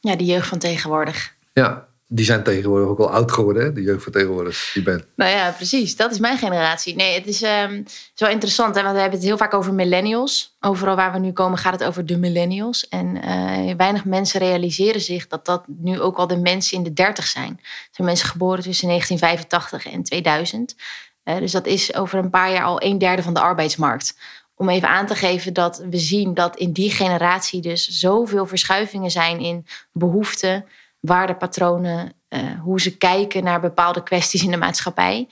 Ja, 0.00 0.16
de 0.16 0.24
jeugd 0.24 0.48
van 0.48 0.58
tegenwoordig. 0.58 1.34
Ja, 1.52 1.88
die 2.08 2.25
zijn 2.25 2.43
tegenwoordig 2.43 2.88
ook 2.88 2.99
al 2.99 3.11
oud 3.11 3.32
geworden, 3.32 3.62
hè? 3.62 3.73
de 3.73 3.82
jeugd 3.82 4.03
van 4.03 4.12
tegenwoordig. 4.12 4.70
Die 4.75 4.82
bent. 4.82 5.05
Nou 5.17 5.31
ja, 5.31 5.50
precies. 5.50 5.97
Dat 5.97 6.11
is 6.11 6.19
mijn 6.19 6.38
generatie. 6.38 6.97
Nee, 6.97 7.14
het 7.14 7.26
is, 7.26 7.43
um, 7.43 7.85
wel 8.17 8.29
interessant, 8.29 8.75
hè? 8.75 8.82
want 8.82 8.94
we 8.94 9.00
hebben 9.00 9.19
het 9.19 9.29
heel 9.29 9.37
vaak 9.37 9.55
over 9.55 9.75
millennials. 9.75 10.56
Overal 10.61 10.97
waar 10.97 11.12
we 11.12 11.19
nu 11.19 11.32
komen 11.32 11.58
gaat 11.58 11.73
het 11.73 11.85
over 11.85 12.06
de 12.06 12.17
millennials. 12.17 12.88
En 12.88 13.17
uh, 13.17 13.75
weinig 13.76 14.05
mensen 14.05 14.41
realiseren 14.41 15.00
zich 15.00 15.26
dat 15.26 15.47
dat 15.47 15.64
nu 15.67 16.00
ook 16.00 16.17
al 16.17 16.26
de 16.26 16.37
mensen 16.37 16.76
in 16.76 16.82
de 16.82 16.93
dertig 16.93 17.26
zijn. 17.26 17.58
Er 17.61 17.88
zijn 17.91 18.06
mensen 18.06 18.29
geboren 18.29 18.62
tussen 18.62 18.88
1985 18.88 19.93
en 19.93 20.03
2000. 20.03 20.75
Eh, 21.23 21.37
dus 21.37 21.53
dat 21.53 21.67
is 21.67 21.94
over 21.94 22.19
een 22.19 22.31
paar 22.31 22.53
jaar 22.53 22.64
al 22.64 22.82
een 22.82 22.99
derde 22.99 23.23
van 23.23 23.35
de 23.35 23.41
arbeidsmarkt. 23.41 24.17
Om 24.55 24.69
even 24.69 24.88
aan 24.88 25.06
te 25.06 25.14
geven 25.14 25.53
dat 25.53 25.85
we 25.91 25.99
zien 25.99 26.35
dat 26.35 26.56
in 26.56 26.73
die 26.73 26.91
generatie 26.91 27.61
dus 27.61 27.88
zoveel 27.88 28.47
verschuivingen 28.47 29.11
zijn 29.11 29.41
in 29.41 29.67
behoeften, 29.93 30.64
waardepatronen, 31.06 32.12
uh, 32.29 32.41
hoe 32.61 32.81
ze 32.81 32.97
kijken 32.97 33.44
naar 33.44 33.61
bepaalde 33.61 34.03
kwesties 34.03 34.43
in 34.43 34.50
de 34.50 34.56
maatschappij. 34.56 35.29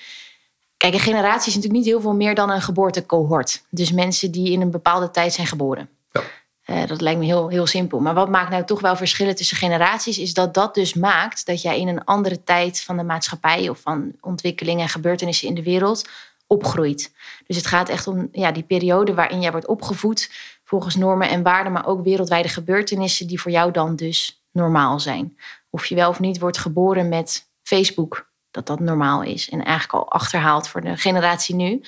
Kijk, 0.76 0.94
een 0.94 1.00
generatie 1.00 1.48
is 1.48 1.54
natuurlijk 1.54 1.84
niet 1.84 1.92
heel 1.92 2.00
veel 2.00 2.14
meer 2.14 2.34
dan 2.34 2.50
een 2.50 2.62
geboortecohort. 2.62 3.64
Dus 3.70 3.92
mensen 3.92 4.30
die 4.30 4.50
in 4.50 4.60
een 4.60 4.70
bepaalde 4.70 5.10
tijd 5.10 5.32
zijn 5.32 5.46
geboren. 5.46 5.88
Ja. 6.12 6.22
Uh, 6.66 6.86
dat 6.86 7.00
lijkt 7.00 7.18
me 7.18 7.24
heel, 7.24 7.48
heel 7.48 7.66
simpel. 7.66 8.00
Maar 8.00 8.14
wat 8.14 8.28
maakt 8.28 8.50
nou 8.50 8.64
toch 8.64 8.80
wel 8.80 8.96
verschillen 8.96 9.34
tussen 9.34 9.56
generaties, 9.56 10.18
is 10.18 10.34
dat 10.34 10.54
dat 10.54 10.74
dus 10.74 10.94
maakt 10.94 11.46
dat 11.46 11.62
jij 11.62 11.80
in 11.80 11.88
een 11.88 12.04
andere 12.04 12.44
tijd 12.44 12.80
van 12.80 12.96
de 12.96 13.02
maatschappij 13.02 13.68
of 13.68 13.80
van 13.80 14.12
ontwikkelingen 14.20 14.82
en 14.82 14.88
gebeurtenissen 14.88 15.48
in 15.48 15.54
de 15.54 15.62
wereld 15.62 16.08
opgroeit. 16.46 17.12
Dus 17.46 17.56
het 17.56 17.66
gaat 17.66 17.88
echt 17.88 18.06
om 18.06 18.28
ja, 18.32 18.52
die 18.52 18.62
periode 18.62 19.14
waarin 19.14 19.40
jij 19.40 19.50
wordt 19.50 19.66
opgevoed 19.66 20.30
volgens 20.64 20.96
normen 20.96 21.28
en 21.28 21.42
waarden, 21.42 21.72
maar 21.72 21.86
ook 21.86 22.04
wereldwijde 22.04 22.48
gebeurtenissen 22.48 23.26
die 23.26 23.40
voor 23.40 23.50
jou 23.50 23.70
dan 23.70 23.96
dus 23.96 24.42
normaal 24.52 25.00
zijn. 25.00 25.36
Of 25.74 25.86
je 25.86 25.94
wel 25.94 26.08
of 26.08 26.20
niet 26.20 26.38
wordt 26.38 26.58
geboren 26.58 27.08
met 27.08 27.50
Facebook, 27.62 28.30
dat 28.50 28.66
dat 28.66 28.80
normaal 28.80 29.22
is 29.22 29.50
en 29.50 29.64
eigenlijk 29.64 29.92
al 29.92 30.10
achterhaald 30.10 30.68
voor 30.68 30.80
de 30.80 30.96
generatie 30.96 31.54
nu. 31.54 31.82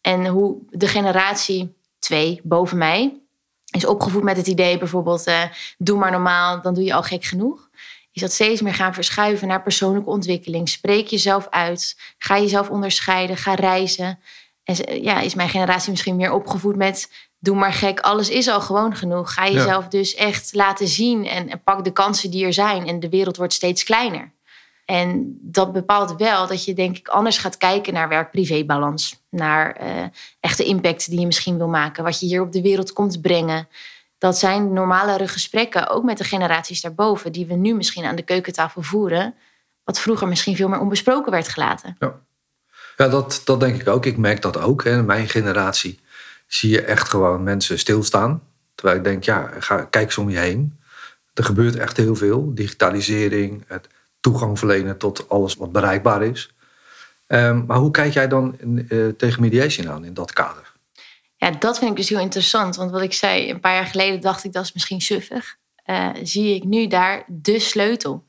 En 0.00 0.26
hoe 0.26 0.58
de 0.68 0.88
generatie 0.88 1.74
twee 1.98 2.40
boven 2.42 2.78
mij, 2.78 3.20
is 3.70 3.86
opgevoed 3.86 4.22
met 4.22 4.36
het 4.36 4.46
idee 4.46 4.78
bijvoorbeeld, 4.78 5.28
uh, 5.28 5.42
doe 5.78 5.98
maar 5.98 6.10
normaal, 6.10 6.60
dan 6.60 6.74
doe 6.74 6.84
je 6.84 6.94
al 6.94 7.02
gek 7.02 7.24
genoeg. 7.24 7.68
Is 8.12 8.22
dat 8.22 8.32
steeds 8.32 8.60
meer 8.60 8.74
gaan 8.74 8.94
verschuiven 8.94 9.48
naar 9.48 9.62
persoonlijke 9.62 10.10
ontwikkeling. 10.10 10.68
Spreek 10.68 11.06
jezelf 11.06 11.46
uit. 11.50 11.96
Ga 12.18 12.38
jezelf 12.38 12.70
onderscheiden. 12.70 13.36
Ga 13.36 13.54
reizen. 13.54 14.18
En 14.64 15.02
ja, 15.02 15.20
is 15.20 15.34
mijn 15.34 15.48
generatie 15.48 15.90
misschien 15.90 16.16
meer 16.16 16.32
opgevoed 16.32 16.76
met 16.76 17.28
doe 17.40 17.56
maar 17.56 17.72
gek, 17.72 18.00
alles 18.00 18.30
is 18.30 18.48
al 18.48 18.60
gewoon 18.60 18.96
genoeg. 18.96 19.34
Ga 19.34 19.48
jezelf 19.48 19.88
dus 19.88 20.14
echt 20.14 20.54
laten 20.54 20.88
zien 20.88 21.26
en, 21.26 21.48
en 21.48 21.62
pak 21.62 21.84
de 21.84 21.92
kansen 21.92 22.30
die 22.30 22.44
er 22.44 22.52
zijn. 22.52 22.86
En 22.86 23.00
de 23.00 23.08
wereld 23.08 23.36
wordt 23.36 23.52
steeds 23.52 23.84
kleiner. 23.84 24.32
En 24.84 25.38
dat 25.40 25.72
bepaalt 25.72 26.16
wel 26.16 26.46
dat 26.46 26.64
je 26.64 26.74
denk 26.74 26.96
ik 26.96 27.08
anders 27.08 27.38
gaat 27.38 27.56
kijken 27.56 27.92
naar 27.92 28.08
werk-privé-balans. 28.08 29.22
Naar 29.28 29.82
uh, 29.82 30.04
echte 30.40 30.64
impact 30.64 31.10
die 31.10 31.20
je 31.20 31.26
misschien 31.26 31.56
wil 31.56 31.68
maken. 31.68 32.04
Wat 32.04 32.20
je 32.20 32.26
hier 32.26 32.40
op 32.40 32.52
de 32.52 32.62
wereld 32.62 32.92
komt 32.92 33.20
brengen. 33.20 33.68
Dat 34.18 34.38
zijn 34.38 34.72
normalere 34.72 35.28
gesprekken, 35.28 35.88
ook 35.88 36.04
met 36.04 36.18
de 36.18 36.24
generaties 36.24 36.80
daarboven, 36.80 37.32
die 37.32 37.46
we 37.46 37.54
nu 37.54 37.74
misschien 37.74 38.04
aan 38.04 38.16
de 38.16 38.22
keukentafel 38.22 38.82
voeren. 38.82 39.34
Wat 39.84 40.00
vroeger 40.00 40.28
misschien 40.28 40.56
veel 40.56 40.68
meer 40.68 40.80
onbesproken 40.80 41.32
werd 41.32 41.48
gelaten. 41.48 41.96
Ja, 41.98 42.20
ja 42.96 43.08
dat, 43.08 43.42
dat 43.44 43.60
denk 43.60 43.80
ik 43.80 43.88
ook. 43.88 44.06
Ik 44.06 44.16
merk 44.16 44.42
dat 44.42 44.58
ook. 44.58 44.84
Hè. 44.84 45.02
Mijn 45.02 45.28
generatie 45.28 46.00
zie 46.52 46.70
je 46.70 46.82
echt 46.82 47.08
gewoon 47.08 47.42
mensen 47.42 47.78
stilstaan. 47.78 48.42
Terwijl 48.74 48.98
ik 48.98 49.04
denk, 49.04 49.24
ja, 49.24 49.50
ga, 49.58 49.84
kijk 49.84 50.04
eens 50.04 50.18
om 50.18 50.30
je 50.30 50.38
heen. 50.38 50.78
Er 51.34 51.44
gebeurt 51.44 51.76
echt 51.76 51.96
heel 51.96 52.16
veel. 52.16 52.54
Digitalisering, 52.54 53.64
het 53.66 53.88
toegang 54.20 54.58
verlenen 54.58 54.98
tot 54.98 55.28
alles 55.28 55.54
wat 55.54 55.72
bereikbaar 55.72 56.22
is. 56.22 56.54
Um, 57.26 57.64
maar 57.66 57.76
hoe 57.76 57.90
kijk 57.90 58.12
jij 58.12 58.28
dan 58.28 58.56
uh, 58.62 59.08
tegen 59.08 59.40
mediation 59.40 59.90
aan 59.90 60.04
in 60.04 60.14
dat 60.14 60.32
kader? 60.32 60.72
Ja, 61.36 61.50
dat 61.50 61.78
vind 61.78 61.90
ik 61.90 61.96
dus 61.96 62.08
heel 62.08 62.20
interessant. 62.20 62.76
Want 62.76 62.90
wat 62.90 63.02
ik 63.02 63.12
zei, 63.12 63.50
een 63.50 63.60
paar 63.60 63.74
jaar 63.74 63.86
geleden 63.86 64.20
dacht 64.20 64.44
ik 64.44 64.52
dat 64.52 64.64
is 64.64 64.72
misschien 64.72 65.00
suffig. 65.00 65.56
Uh, 65.86 66.10
zie 66.22 66.54
ik 66.54 66.64
nu 66.64 66.86
daar 66.86 67.24
de 67.26 67.58
sleutel. 67.58 68.26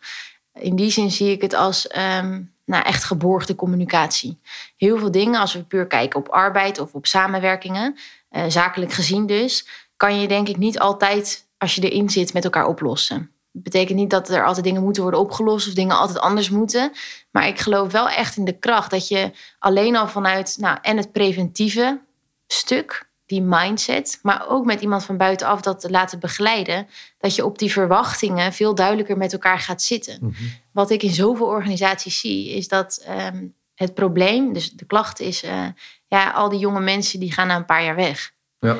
In 0.53 0.75
die 0.75 0.91
zin 0.91 1.11
zie 1.11 1.31
ik 1.31 1.41
het 1.41 1.53
als 1.53 1.97
um, 1.97 2.50
nou, 2.65 2.83
echt 2.83 3.03
geborgde 3.03 3.55
communicatie. 3.55 4.39
Heel 4.77 4.97
veel 4.97 5.11
dingen, 5.11 5.39
als 5.39 5.53
we 5.53 5.63
puur 5.63 5.87
kijken 5.87 6.19
op 6.19 6.29
arbeid 6.29 6.79
of 6.79 6.93
op 6.93 7.05
samenwerkingen, 7.05 7.97
uh, 8.31 8.43
zakelijk 8.47 8.91
gezien 8.93 9.25
dus, 9.25 9.67
kan 9.97 10.19
je 10.21 10.27
denk 10.27 10.47
ik 10.47 10.57
niet 10.57 10.79
altijd, 10.79 11.47
als 11.57 11.75
je 11.75 11.89
erin 11.89 12.09
zit, 12.09 12.33
met 12.33 12.43
elkaar 12.43 12.67
oplossen. 12.67 13.31
Dat 13.51 13.63
betekent 13.63 13.97
niet 13.97 14.09
dat 14.09 14.29
er 14.29 14.45
altijd 14.45 14.65
dingen 14.65 14.83
moeten 14.83 15.01
worden 15.01 15.19
opgelost 15.19 15.67
of 15.67 15.73
dingen 15.73 15.97
altijd 15.97 16.19
anders 16.19 16.49
moeten. 16.49 16.91
Maar 17.31 17.47
ik 17.47 17.59
geloof 17.59 17.91
wel 17.91 18.09
echt 18.09 18.37
in 18.37 18.45
de 18.45 18.59
kracht 18.59 18.91
dat 18.91 19.07
je 19.07 19.31
alleen 19.59 19.95
al 19.95 20.07
vanuit 20.07 20.57
nou, 20.59 20.77
en 20.81 20.97
het 20.97 21.11
preventieve 21.11 22.01
stuk, 22.47 23.09
die 23.31 23.41
mindset, 23.41 24.19
maar 24.21 24.45
ook 24.49 24.65
met 24.65 24.81
iemand 24.81 25.03
van 25.03 25.17
buitenaf 25.17 25.61
dat 25.61 25.79
te 25.79 25.89
laten 25.89 26.19
begeleiden, 26.19 26.87
dat 27.17 27.35
je 27.35 27.45
op 27.45 27.59
die 27.59 27.71
verwachtingen 27.71 28.53
veel 28.53 28.75
duidelijker 28.75 29.17
met 29.17 29.33
elkaar 29.33 29.59
gaat 29.59 29.81
zitten. 29.81 30.17
Mhm. 30.21 30.33
Wat 30.71 30.89
ik 30.89 31.03
in 31.03 31.13
zoveel 31.13 31.45
organisaties 31.45 32.19
zie, 32.19 32.49
is 32.49 32.67
dat 32.67 33.03
ehm, 33.05 33.47
het 33.75 33.93
probleem, 33.93 34.53
dus 34.53 34.71
de 34.71 34.85
klacht 34.85 35.19
is, 35.19 35.43
uh, 35.43 35.67
ja, 36.07 36.31
al 36.31 36.49
die 36.49 36.59
jonge 36.59 36.79
mensen 36.79 37.19
die 37.19 37.31
gaan 37.31 37.47
na 37.47 37.55
een 37.55 37.65
paar 37.65 37.83
jaar 37.83 37.95
weg. 37.95 38.31
Ja. 38.59 38.77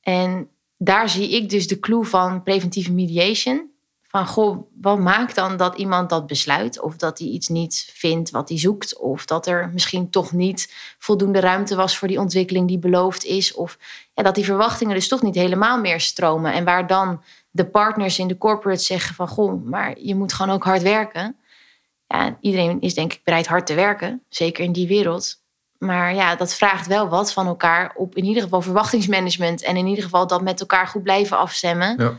En 0.00 0.48
daar 0.76 1.08
zie 1.08 1.30
ik 1.30 1.48
dus 1.48 1.66
de 1.66 1.78
clue 1.78 2.04
van 2.04 2.42
preventieve 2.42 2.92
mediation 2.92 3.69
Van 4.10 4.26
goh, 4.26 4.66
wat 4.80 4.98
maakt 4.98 5.34
dan 5.34 5.56
dat 5.56 5.76
iemand 5.76 6.10
dat 6.10 6.26
besluit? 6.26 6.80
Of 6.80 6.96
dat 6.96 7.18
hij 7.18 7.28
iets 7.28 7.48
niet 7.48 7.90
vindt 7.94 8.30
wat 8.30 8.48
hij 8.48 8.58
zoekt? 8.58 8.98
Of 8.98 9.24
dat 9.24 9.46
er 9.46 9.70
misschien 9.72 10.10
toch 10.10 10.32
niet 10.32 10.74
voldoende 10.98 11.40
ruimte 11.40 11.76
was 11.76 11.98
voor 11.98 12.08
die 12.08 12.18
ontwikkeling 12.18 12.68
die 12.68 12.78
beloofd 12.78 13.24
is? 13.24 13.54
Of 13.54 13.78
dat 14.14 14.34
die 14.34 14.44
verwachtingen 14.44 14.94
dus 14.94 15.08
toch 15.08 15.22
niet 15.22 15.34
helemaal 15.34 15.80
meer 15.80 16.00
stromen. 16.00 16.52
En 16.52 16.64
waar 16.64 16.86
dan 16.86 17.22
de 17.50 17.66
partners 17.66 18.18
in 18.18 18.28
de 18.28 18.38
corporate 18.38 18.82
zeggen 18.82 19.14
van 19.14 19.28
goh, 19.28 19.64
maar 19.64 19.98
je 19.98 20.14
moet 20.14 20.32
gewoon 20.32 20.54
ook 20.54 20.64
hard 20.64 20.82
werken. 20.82 21.36
Ja, 22.06 22.36
iedereen 22.40 22.80
is 22.80 22.94
denk 22.94 23.12
ik 23.12 23.20
bereid 23.24 23.46
hard 23.46 23.66
te 23.66 23.74
werken, 23.74 24.22
zeker 24.28 24.64
in 24.64 24.72
die 24.72 24.88
wereld. 24.88 25.42
Maar 25.78 26.14
ja, 26.14 26.36
dat 26.36 26.54
vraagt 26.54 26.86
wel 26.86 27.08
wat 27.08 27.32
van 27.32 27.46
elkaar 27.46 27.92
op 27.96 28.14
in 28.16 28.24
ieder 28.24 28.42
geval 28.42 28.62
verwachtingsmanagement 28.62 29.62
en 29.62 29.76
in 29.76 29.86
ieder 29.86 30.04
geval 30.04 30.26
dat 30.26 30.42
met 30.42 30.60
elkaar 30.60 30.86
goed 30.86 31.02
blijven 31.02 31.38
afstemmen. 31.38 31.94
Ja. 31.98 32.16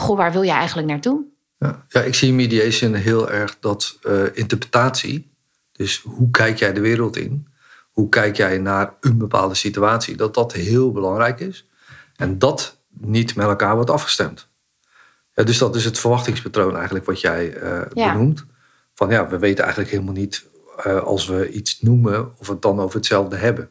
Goh, 0.00 0.16
waar 0.16 0.32
wil 0.32 0.42
je 0.42 0.50
eigenlijk 0.50 0.88
naartoe? 0.88 1.24
Ja, 1.58 1.84
ja 1.88 2.00
ik 2.00 2.14
zie 2.14 2.32
mediation 2.32 2.94
heel 2.94 3.30
erg 3.30 3.56
dat 3.58 3.98
uh, 4.02 4.22
interpretatie. 4.32 5.30
Dus 5.72 6.02
hoe 6.04 6.30
kijk 6.30 6.58
jij 6.58 6.72
de 6.72 6.80
wereld 6.80 7.16
in? 7.16 7.46
Hoe 7.90 8.08
kijk 8.08 8.36
jij 8.36 8.58
naar 8.58 8.94
een 9.00 9.18
bepaalde 9.18 9.54
situatie? 9.54 10.16
Dat 10.16 10.34
dat 10.34 10.52
heel 10.52 10.92
belangrijk 10.92 11.40
is. 11.40 11.68
En 12.16 12.38
dat 12.38 12.76
niet 12.88 13.34
met 13.34 13.46
elkaar 13.46 13.74
wordt 13.74 13.90
afgestemd. 13.90 14.48
Ja, 15.34 15.42
dus 15.42 15.58
dat 15.58 15.76
is 15.76 15.84
het 15.84 15.98
verwachtingspatroon 15.98 16.76
eigenlijk 16.76 17.06
wat 17.06 17.20
jij 17.20 17.62
uh, 17.62 17.80
benoemt. 17.94 18.44
Van 18.94 19.10
ja, 19.10 19.28
we 19.28 19.38
weten 19.38 19.62
eigenlijk 19.64 19.92
helemaal 19.92 20.14
niet 20.14 20.48
uh, 20.86 21.02
als 21.02 21.26
we 21.26 21.50
iets 21.50 21.80
noemen 21.80 22.32
of 22.38 22.48
het 22.48 22.62
dan 22.62 22.80
over 22.80 22.96
hetzelfde 22.96 23.36
hebben. 23.36 23.70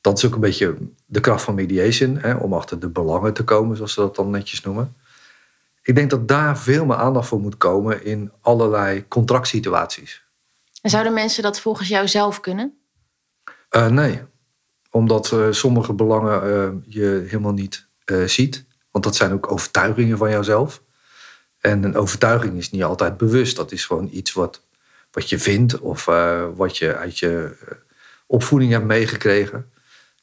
Dat 0.00 0.18
is 0.18 0.26
ook 0.26 0.34
een 0.34 0.40
beetje 0.40 0.76
de 1.06 1.20
kracht 1.20 1.42
van 1.42 1.54
mediation, 1.54 2.16
hè, 2.18 2.34
om 2.34 2.52
achter 2.52 2.78
de 2.78 2.88
belangen 2.88 3.32
te 3.32 3.44
komen, 3.44 3.76
zoals 3.76 3.92
ze 3.92 4.00
dat 4.00 4.16
dan 4.16 4.30
netjes 4.30 4.62
noemen. 4.62 4.94
Ik 5.86 5.94
denk 5.94 6.10
dat 6.10 6.28
daar 6.28 6.58
veel 6.58 6.86
meer 6.86 6.96
aandacht 6.96 7.28
voor 7.28 7.40
moet 7.40 7.56
komen 7.56 8.04
in 8.04 8.32
allerlei 8.40 9.08
contractsituaties. 9.08 10.24
En 10.82 10.90
zouden 10.90 11.12
mensen 11.12 11.42
dat 11.42 11.60
volgens 11.60 11.88
jou 11.88 12.08
zelf 12.08 12.40
kunnen? 12.40 12.78
Uh, 13.70 13.86
nee, 13.86 14.22
omdat 14.90 15.30
uh, 15.34 15.46
sommige 15.50 15.92
belangen 15.92 16.84
je 16.88 17.24
helemaal 17.26 17.52
niet 17.52 17.86
ziet. 18.26 18.64
Want 18.90 19.04
dat 19.04 19.16
zijn 19.16 19.32
ook 19.32 19.52
overtuigingen 19.52 20.18
van 20.18 20.30
jouzelf. 20.30 20.82
En 21.60 21.84
een 21.84 21.96
overtuiging 21.96 22.56
is 22.56 22.70
niet 22.70 22.84
altijd 22.84 23.16
bewust. 23.16 23.56
Dat 23.56 23.72
is 23.72 23.86
gewoon 23.86 24.08
iets 24.12 24.32
wat, 24.32 24.62
wat 25.10 25.28
je 25.28 25.38
vindt 25.38 25.78
of 25.78 26.04
wat 26.54 26.76
je 26.76 26.96
uit 26.96 27.18
je 27.18 27.56
opvoeding 28.26 28.72
hebt 28.72 28.84
meegekregen. 28.84 29.70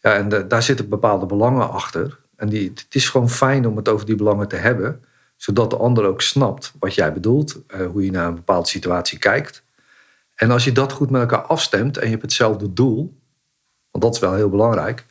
Ja, 0.02 0.16
en 0.16 0.48
daar 0.48 0.64
zitten 0.64 0.90
bepaalde 0.90 1.26
belangen 1.26 1.70
achter. 1.70 2.20
En 2.36 2.50
die, 2.50 2.70
het 2.70 2.96
is 2.96 3.10
gewoon 3.10 3.30
fijn 3.30 3.68
om 3.68 3.78
het 3.78 3.90
over 3.90 4.06
die 4.06 4.16
belangen 4.16 4.48
te 4.48 4.56
hebben, 4.56 5.04
zodat 5.44 5.70
de 5.70 5.78
ander 5.78 6.06
ook 6.06 6.22
snapt 6.22 6.74
wat 6.80 6.96
jij 6.96 7.14
bedoelt, 7.14 7.60
hoe 7.92 8.06
je 8.06 8.12
naar 8.12 8.28
een 8.28 8.36
bepaalde 8.36 8.68
situatie 8.68 9.18
kijkt. 9.20 9.64
En 10.36 10.52
als 10.52 10.64
je 10.64 10.72
dat 10.72 10.92
goed 10.92 11.10
met 11.10 11.22
elkaar 11.22 11.42
afstemt 11.42 11.98
en 11.98 12.04
je 12.04 12.10
hebt 12.10 12.22
hetzelfde 12.22 12.74
doel, 12.74 13.18
want 13.92 14.04
dat 14.04 14.14
is 14.14 14.20
wel 14.20 14.34
heel 14.34 14.50
belangrijk, 14.50 15.06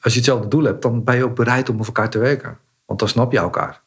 als 0.00 0.12
je 0.12 0.18
hetzelfde 0.18 0.48
doel 0.48 0.64
hebt, 0.64 0.82
dan 0.82 1.04
ben 1.04 1.16
je 1.16 1.24
ook 1.24 1.34
bereid 1.34 1.68
om 1.68 1.76
met 1.76 1.86
elkaar 1.86 2.10
te 2.10 2.18
werken. 2.18 2.58
Want 2.84 2.98
dan 2.98 3.08
snap 3.08 3.32
je 3.32 3.38
elkaar. 3.38 3.82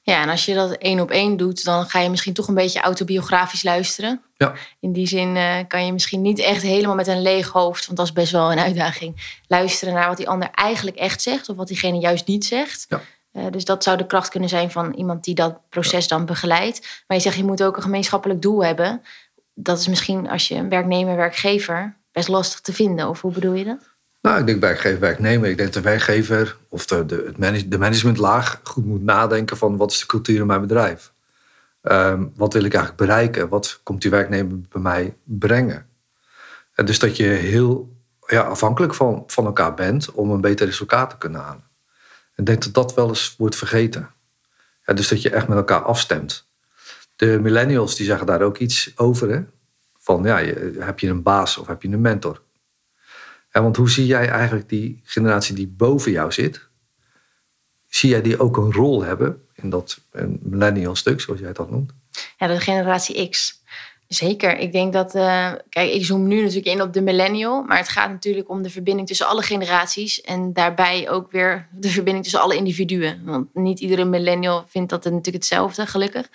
Ja, 0.00 0.22
en 0.22 0.28
als 0.28 0.44
je 0.44 0.54
dat 0.54 0.72
één 0.72 1.00
op 1.00 1.10
één 1.10 1.36
doet, 1.36 1.64
dan 1.64 1.86
ga 1.86 2.00
je 2.00 2.10
misschien 2.10 2.34
toch 2.34 2.48
een 2.48 2.54
beetje 2.54 2.80
autobiografisch 2.80 3.62
luisteren. 3.62 4.22
Ja. 4.36 4.54
In 4.80 4.92
die 4.92 5.06
zin 5.06 5.36
uh, 5.36 5.56
kan 5.68 5.86
je 5.86 5.92
misschien 5.92 6.22
niet 6.22 6.38
echt 6.38 6.62
helemaal 6.62 6.94
met 6.94 7.06
een 7.06 7.22
leeg 7.22 7.48
hoofd, 7.48 7.86
want 7.86 7.98
dat 7.98 8.06
is 8.06 8.12
best 8.12 8.32
wel 8.32 8.52
een 8.52 8.58
uitdaging, 8.58 9.40
luisteren 9.46 9.94
naar 9.94 10.08
wat 10.08 10.16
die 10.16 10.28
ander 10.28 10.50
eigenlijk 10.50 10.96
echt 10.96 11.22
zegt 11.22 11.48
of 11.48 11.56
wat 11.56 11.68
diegene 11.68 11.98
juist 11.98 12.26
niet 12.26 12.44
zegt. 12.44 12.86
Ja. 12.88 13.00
Uh, 13.38 13.44
dus 13.50 13.64
dat 13.64 13.82
zou 13.82 13.96
de 13.96 14.06
kracht 14.06 14.28
kunnen 14.28 14.48
zijn 14.48 14.70
van 14.70 14.92
iemand 14.92 15.24
die 15.24 15.34
dat 15.34 15.60
proces 15.68 16.08
dan 16.08 16.26
begeleidt. 16.26 17.02
Maar 17.06 17.16
je 17.16 17.22
zegt, 17.22 17.36
je 17.36 17.44
moet 17.44 17.62
ook 17.62 17.76
een 17.76 17.82
gemeenschappelijk 17.82 18.42
doel 18.42 18.64
hebben. 18.64 19.02
Dat 19.54 19.78
is 19.78 19.88
misschien 19.88 20.28
als 20.28 20.48
je 20.48 20.54
een 20.54 20.68
werknemer, 20.68 21.16
werkgever, 21.16 21.96
best 22.12 22.28
lastig 22.28 22.60
te 22.60 22.72
vinden. 22.72 23.08
Of 23.08 23.20
hoe 23.20 23.32
bedoel 23.32 23.52
je 23.52 23.64
dat? 23.64 23.96
Nou, 24.22 24.40
ik 24.40 24.46
denk 24.46 24.60
werkgever, 24.60 25.00
werknemer. 25.00 25.48
Ik 25.48 25.56
denk 25.56 25.72
dat 25.72 25.82
de 25.82 25.88
werkgever 25.88 26.56
of 26.68 26.86
de, 26.86 27.06
de, 27.06 27.68
de 27.68 27.78
managementlaag 27.78 28.60
goed 28.62 28.84
moet 28.84 29.02
nadenken 29.02 29.56
van 29.56 29.76
wat 29.76 29.90
is 29.90 29.98
de 29.98 30.06
cultuur 30.06 30.40
in 30.40 30.46
mijn 30.46 30.60
bedrijf? 30.60 31.12
Um, 31.82 32.32
wat 32.36 32.52
wil 32.52 32.64
ik 32.64 32.74
eigenlijk 32.74 33.02
bereiken? 33.02 33.48
Wat 33.48 33.80
komt 33.82 34.02
die 34.02 34.10
werknemer 34.10 34.60
bij 34.68 34.80
mij 34.80 35.16
brengen? 35.24 35.86
En 36.74 36.84
dus 36.84 36.98
dat 36.98 37.16
je 37.16 37.24
heel 37.24 37.96
ja, 38.26 38.40
afhankelijk 38.40 38.94
van, 38.94 39.24
van 39.26 39.46
elkaar 39.46 39.74
bent 39.74 40.12
om 40.12 40.30
een 40.30 40.40
beter 40.40 40.66
resultaat 40.66 41.10
te 41.10 41.18
kunnen 41.18 41.40
halen. 41.40 41.67
Ik 42.38 42.46
denk 42.46 42.62
dat 42.62 42.74
dat 42.74 42.94
wel 42.94 43.08
eens 43.08 43.34
wordt 43.38 43.56
vergeten. 43.56 44.10
Ja, 44.86 44.94
dus 44.94 45.08
dat 45.08 45.22
je 45.22 45.30
echt 45.30 45.48
met 45.48 45.58
elkaar 45.58 45.82
afstemt. 45.82 46.48
De 47.16 47.38
millennials 47.42 47.96
die 47.96 48.06
zeggen 48.06 48.26
daar 48.26 48.42
ook 48.42 48.58
iets 48.58 48.92
over. 48.96 49.30
Hè? 49.30 49.42
Van 49.98 50.22
ja, 50.22 50.36
heb 50.78 50.98
je 50.98 51.08
een 51.08 51.22
baas 51.22 51.56
of 51.56 51.66
heb 51.66 51.82
je 51.82 51.88
een 51.88 52.00
mentor? 52.00 52.42
want 53.50 53.76
hoe 53.76 53.90
zie 53.90 54.06
jij 54.06 54.28
eigenlijk 54.28 54.68
die 54.68 55.00
generatie 55.04 55.54
die 55.54 55.68
boven 55.68 56.12
jou 56.12 56.32
zit? 56.32 56.68
Zie 57.86 58.10
jij 58.10 58.22
die 58.22 58.38
ook 58.38 58.56
een 58.56 58.72
rol 58.72 59.02
hebben 59.02 59.42
in 59.54 59.70
dat 59.70 60.00
millennial 60.40 60.96
stuk, 60.96 61.20
zoals 61.20 61.40
jij 61.40 61.52
dat 61.52 61.70
noemt? 61.70 61.92
Ja, 62.36 62.46
de 62.46 62.60
generatie 62.60 63.28
X. 63.28 63.57
Zeker. 64.08 64.58
Ik 64.58 64.72
denk 64.72 64.92
dat. 64.92 65.14
Uh, 65.14 65.52
kijk, 65.68 65.92
ik 65.92 66.04
zoom 66.04 66.28
nu 66.28 66.40
natuurlijk 66.40 66.66
in 66.66 66.82
op 66.82 66.92
de 66.92 67.00
millennial. 67.00 67.62
Maar 67.62 67.76
het 67.76 67.88
gaat 67.88 68.10
natuurlijk 68.10 68.48
om 68.48 68.62
de 68.62 68.70
verbinding 68.70 69.06
tussen 69.06 69.26
alle 69.26 69.42
generaties. 69.42 70.20
En 70.20 70.52
daarbij 70.52 71.10
ook 71.10 71.30
weer 71.30 71.68
de 71.72 71.88
verbinding 71.88 72.24
tussen 72.24 72.42
alle 72.42 72.56
individuen. 72.56 73.24
Want 73.24 73.54
niet 73.54 73.80
iedere 73.80 74.04
millennial 74.04 74.64
vindt 74.68 74.90
dat 74.90 75.04
natuurlijk 75.04 75.34
hetzelfde, 75.34 75.86
gelukkig. 75.86 76.28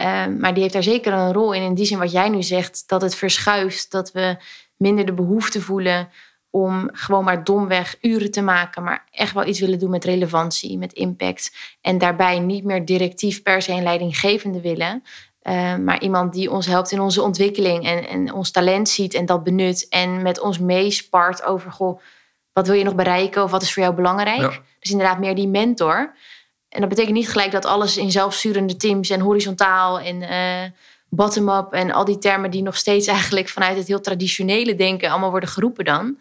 Uh, 0.00 0.26
maar 0.26 0.52
die 0.52 0.62
heeft 0.62 0.74
daar 0.74 0.82
zeker 0.82 1.12
een 1.12 1.32
rol 1.32 1.52
in. 1.52 1.62
In 1.62 1.74
die 1.74 1.86
zin 1.86 1.98
wat 1.98 2.12
jij 2.12 2.28
nu 2.28 2.42
zegt, 2.42 2.84
dat 2.86 3.02
het 3.02 3.14
verschuift. 3.14 3.90
Dat 3.90 4.12
we 4.12 4.36
minder 4.76 5.06
de 5.06 5.14
behoefte 5.14 5.60
voelen 5.60 6.08
om 6.50 6.88
gewoon 6.92 7.24
maar 7.24 7.44
domweg 7.44 7.96
uren 8.00 8.30
te 8.30 8.42
maken, 8.42 8.82
maar 8.82 9.08
echt 9.10 9.34
wel 9.34 9.46
iets 9.46 9.60
willen 9.60 9.78
doen 9.78 9.90
met 9.90 10.04
relevantie, 10.04 10.78
met 10.78 10.92
impact. 10.92 11.56
En 11.80 11.98
daarbij 11.98 12.38
niet 12.38 12.64
meer 12.64 12.84
directief 12.84 13.42
per 13.42 13.62
se 13.62 13.72
een 13.72 13.82
leidinggevende 13.82 14.60
willen, 14.60 15.02
uh, 15.42 15.76
maar 15.76 16.00
iemand 16.00 16.32
die 16.32 16.50
ons 16.50 16.66
helpt 16.66 16.90
in 16.90 17.00
onze 17.00 17.22
ontwikkeling 17.22 17.86
en, 17.86 18.08
en 18.08 18.32
ons 18.32 18.50
talent 18.50 18.88
ziet 18.88 19.14
en 19.14 19.26
dat 19.26 19.44
benut 19.44 19.88
en 19.88 20.22
met 20.22 20.40
ons 20.40 20.58
meespart 20.58 21.44
over, 21.44 21.72
goh, 21.72 22.00
wat 22.52 22.66
wil 22.66 22.76
je 22.76 22.84
nog 22.84 22.94
bereiken 22.94 23.42
of 23.42 23.50
wat 23.50 23.62
is 23.62 23.72
voor 23.72 23.82
jou 23.82 23.94
belangrijk? 23.94 24.60
Dus 24.80 24.90
inderdaad 24.90 25.18
meer 25.18 25.34
die 25.34 25.48
mentor. 25.48 26.14
En 26.68 26.80
dat 26.80 26.88
betekent 26.88 27.14
niet 27.14 27.28
gelijk 27.28 27.50
dat 27.52 27.64
alles 27.64 27.96
in 27.96 28.10
zelfsturende 28.10 28.76
teams 28.76 29.10
en 29.10 29.20
horizontaal 29.20 30.00
en 30.00 30.22
uh, 30.22 30.70
bottom-up 31.08 31.72
en 31.72 31.90
al 31.90 32.04
die 32.04 32.18
termen 32.18 32.50
die 32.50 32.62
nog 32.62 32.76
steeds 32.76 33.06
eigenlijk 33.06 33.48
vanuit 33.48 33.76
het 33.76 33.86
heel 33.86 34.00
traditionele 34.00 34.74
denken 34.74 35.10
allemaal 35.10 35.30
worden 35.30 35.48
geroepen 35.48 35.84
dan. 35.84 36.18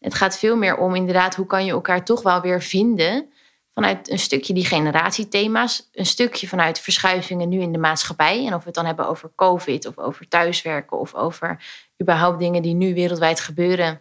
Het 0.00 0.14
gaat 0.14 0.38
veel 0.38 0.56
meer 0.56 0.76
om 0.76 0.94
inderdaad 0.94 1.34
hoe 1.34 1.46
kan 1.46 1.64
je 1.64 1.72
elkaar 1.72 2.04
toch 2.04 2.22
wel 2.22 2.40
weer 2.40 2.62
vinden 2.62 3.31
vanuit 3.74 4.10
een 4.10 4.18
stukje 4.18 4.54
die 4.54 4.64
generatiethema's, 4.64 5.88
een 5.92 6.06
stukje 6.06 6.48
vanuit 6.48 6.80
verschuivingen 6.80 7.48
nu 7.48 7.60
in 7.60 7.72
de 7.72 7.78
maatschappij. 7.78 8.46
En 8.46 8.54
of 8.54 8.58
we 8.58 8.66
het 8.66 8.74
dan 8.74 8.86
hebben 8.86 9.08
over 9.08 9.30
COVID 9.36 9.86
of 9.86 9.98
over 9.98 10.28
thuiswerken 10.28 10.98
of 10.98 11.14
over 11.14 11.64
überhaupt 12.02 12.38
dingen 12.38 12.62
die 12.62 12.74
nu 12.74 12.94
wereldwijd 12.94 13.40
gebeuren. 13.40 14.00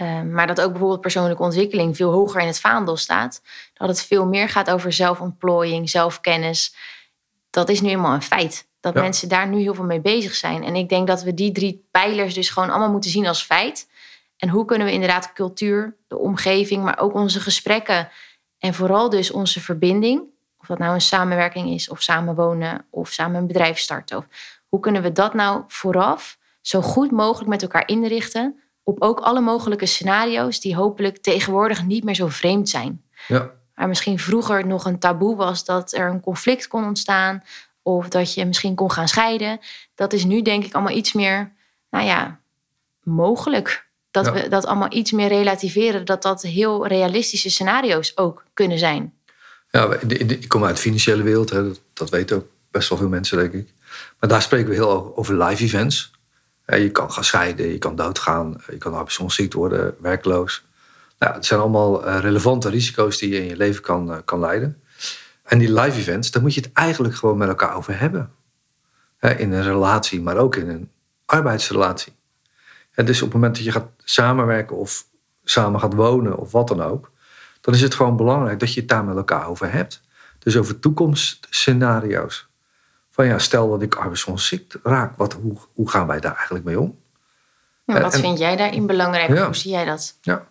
Uh, 0.00 0.22
maar 0.22 0.46
dat 0.46 0.60
ook 0.60 0.70
bijvoorbeeld 0.70 1.00
persoonlijke 1.00 1.42
ontwikkeling 1.42 1.96
veel 1.96 2.10
hoger 2.10 2.40
in 2.40 2.46
het 2.46 2.60
vaandel 2.60 2.96
staat. 2.96 3.42
Dat 3.74 3.88
het 3.88 4.02
veel 4.02 4.26
meer 4.26 4.48
gaat 4.48 4.70
over 4.70 4.92
zelfontplooiing, 4.92 5.90
zelfkennis. 5.90 6.74
Dat 7.50 7.68
is 7.68 7.80
nu 7.80 7.88
eenmaal 7.88 8.14
een 8.14 8.22
feit. 8.22 8.70
Dat 8.80 8.94
mensen 8.94 9.28
daar 9.28 9.48
nu 9.48 9.60
heel 9.60 9.74
veel 9.74 9.84
mee 9.84 10.00
bezig 10.00 10.34
zijn. 10.34 10.64
En 10.64 10.76
ik 10.76 10.88
denk 10.88 11.06
dat 11.06 11.22
we 11.22 11.34
die 11.34 11.52
drie 11.52 11.86
pijlers 11.90 12.34
dus 12.34 12.50
gewoon 12.50 12.70
allemaal 12.70 12.90
moeten 12.90 13.10
zien 13.10 13.26
als 13.26 13.42
feit. 13.42 13.88
En 14.36 14.48
hoe 14.48 14.64
kunnen 14.64 14.86
we 14.86 14.92
inderdaad 14.92 15.32
cultuur, 15.32 15.96
de 16.08 16.18
omgeving, 16.18 16.82
maar 16.82 16.98
ook 16.98 17.14
onze 17.14 17.40
gesprekken 17.40 18.08
en 18.62 18.74
vooral 18.74 19.10
dus 19.10 19.30
onze 19.30 19.60
verbinding, 19.60 20.22
of 20.58 20.66
dat 20.66 20.78
nou 20.78 20.94
een 20.94 21.00
samenwerking 21.00 21.70
is 21.70 21.88
of 21.88 22.02
samenwonen 22.02 22.84
of 22.90 23.08
samen 23.12 23.40
een 23.40 23.46
bedrijf 23.46 23.78
starten. 23.78 24.16
Of 24.16 24.26
hoe 24.68 24.80
kunnen 24.80 25.02
we 25.02 25.12
dat 25.12 25.34
nou 25.34 25.62
vooraf 25.68 26.38
zo 26.60 26.80
goed 26.80 27.10
mogelijk 27.10 27.48
met 27.48 27.62
elkaar 27.62 27.88
inrichten 27.88 28.60
op 28.82 29.02
ook 29.02 29.20
alle 29.20 29.40
mogelijke 29.40 29.86
scenario's 29.86 30.60
die 30.60 30.76
hopelijk 30.76 31.18
tegenwoordig 31.18 31.84
niet 31.84 32.04
meer 32.04 32.14
zo 32.14 32.28
vreemd 32.28 32.68
zijn. 32.68 33.02
Ja. 33.28 33.50
Maar 33.74 33.88
misschien 33.88 34.18
vroeger 34.18 34.66
nog 34.66 34.84
een 34.84 34.98
taboe 34.98 35.36
was 35.36 35.64
dat 35.64 35.92
er 35.92 36.10
een 36.10 36.20
conflict 36.20 36.66
kon 36.66 36.84
ontstaan 36.84 37.42
of 37.82 38.08
dat 38.08 38.34
je 38.34 38.44
misschien 38.44 38.74
kon 38.74 38.90
gaan 38.90 39.08
scheiden. 39.08 39.60
Dat 39.94 40.12
is 40.12 40.24
nu 40.24 40.42
denk 40.42 40.64
ik 40.64 40.74
allemaal 40.74 40.96
iets 40.96 41.12
meer, 41.12 41.52
nou 41.90 42.04
ja, 42.04 42.40
mogelijk. 43.00 43.90
Dat 44.12 44.32
we 44.32 44.48
dat 44.48 44.66
allemaal 44.66 44.92
iets 44.92 45.12
meer 45.12 45.28
relativeren. 45.28 46.04
Dat 46.04 46.22
dat 46.22 46.42
heel 46.42 46.86
realistische 46.86 47.50
scenario's 47.50 48.12
ook 48.14 48.44
kunnen 48.54 48.78
zijn. 48.78 49.14
Ja, 49.70 49.96
ik 50.08 50.48
kom 50.48 50.64
uit 50.64 50.76
de 50.76 50.82
financiële 50.82 51.22
wereld. 51.22 51.50
Hè. 51.50 51.62
Dat, 51.68 51.80
dat 51.92 52.10
weten 52.10 52.36
ook 52.36 52.46
best 52.70 52.88
wel 52.88 52.98
veel 52.98 53.08
mensen, 53.08 53.38
denk 53.38 53.52
ik. 53.52 53.68
Maar 54.20 54.28
daar 54.28 54.42
spreken 54.42 54.68
we 54.68 54.74
heel 54.74 55.16
over 55.16 55.44
live 55.44 55.64
events. 55.64 56.10
Je 56.66 56.90
kan 56.90 57.12
gaan 57.12 57.24
scheiden, 57.24 57.68
je 57.68 57.78
kan 57.78 57.96
doodgaan, 57.96 58.62
je 58.70 58.78
kan 58.78 58.92
arbeidsongeschikt 58.92 59.52
worden, 59.52 59.94
werkloos. 60.00 60.64
Nou, 61.18 61.34
het 61.34 61.46
zijn 61.46 61.60
allemaal 61.60 62.06
eh, 62.06 62.18
relevante 62.18 62.68
risico's 62.68 63.18
die 63.18 63.30
je 63.30 63.38
in 63.38 63.46
je 63.46 63.56
leven 63.56 63.82
kan, 63.82 64.12
eh, 64.12 64.18
kan 64.24 64.40
leiden. 64.40 64.82
En 65.42 65.58
die 65.58 65.72
live 65.72 65.98
events, 65.98 66.30
daar 66.30 66.42
moet 66.42 66.54
je 66.54 66.60
het 66.60 66.72
eigenlijk 66.72 67.14
gewoon 67.14 67.38
met 67.38 67.48
elkaar 67.48 67.76
over 67.76 67.98
hebben. 67.98 68.30
in 69.36 69.52
een 69.52 69.62
relatie, 69.62 70.20
maar 70.20 70.36
ook 70.36 70.56
in 70.56 70.68
een 70.68 70.90
arbeidsrelatie. 71.26 72.12
En 72.94 73.04
dus 73.04 73.22
op 73.22 73.24
het 73.24 73.34
moment 73.34 73.54
dat 73.54 73.64
je 73.64 73.72
gaat 73.72 73.88
samenwerken 74.04 74.76
of 74.76 75.04
samen 75.44 75.80
gaat 75.80 75.94
wonen 75.94 76.38
of 76.38 76.52
wat 76.52 76.68
dan 76.68 76.82
ook, 76.82 77.10
dan 77.60 77.74
is 77.74 77.80
het 77.80 77.94
gewoon 77.94 78.16
belangrijk 78.16 78.60
dat 78.60 78.74
je 78.74 78.80
het 78.80 78.88
daar 78.88 79.04
met 79.04 79.16
elkaar 79.16 79.46
over 79.46 79.72
hebt. 79.72 80.02
Dus 80.38 80.56
over 80.56 80.78
toekomstscenario's. 80.78 82.48
Van 83.10 83.26
ja, 83.26 83.38
stel 83.38 83.70
dat 83.70 83.82
ik 83.82 83.94
arbeidsongeschikt 83.94 84.78
raak, 84.82 85.16
wat, 85.16 85.32
hoe, 85.32 85.56
hoe 85.72 85.90
gaan 85.90 86.06
wij 86.06 86.20
daar 86.20 86.34
eigenlijk 86.34 86.64
mee 86.64 86.80
om? 86.80 87.00
wat 87.84 88.18
vind 88.18 88.38
jij 88.38 88.56
daarin 88.56 88.86
belangrijk? 88.86 89.38
Hoe 89.38 89.54
zie 89.54 89.70
jij 89.70 89.84
dat? 89.84 90.18
Ja. 90.20 90.46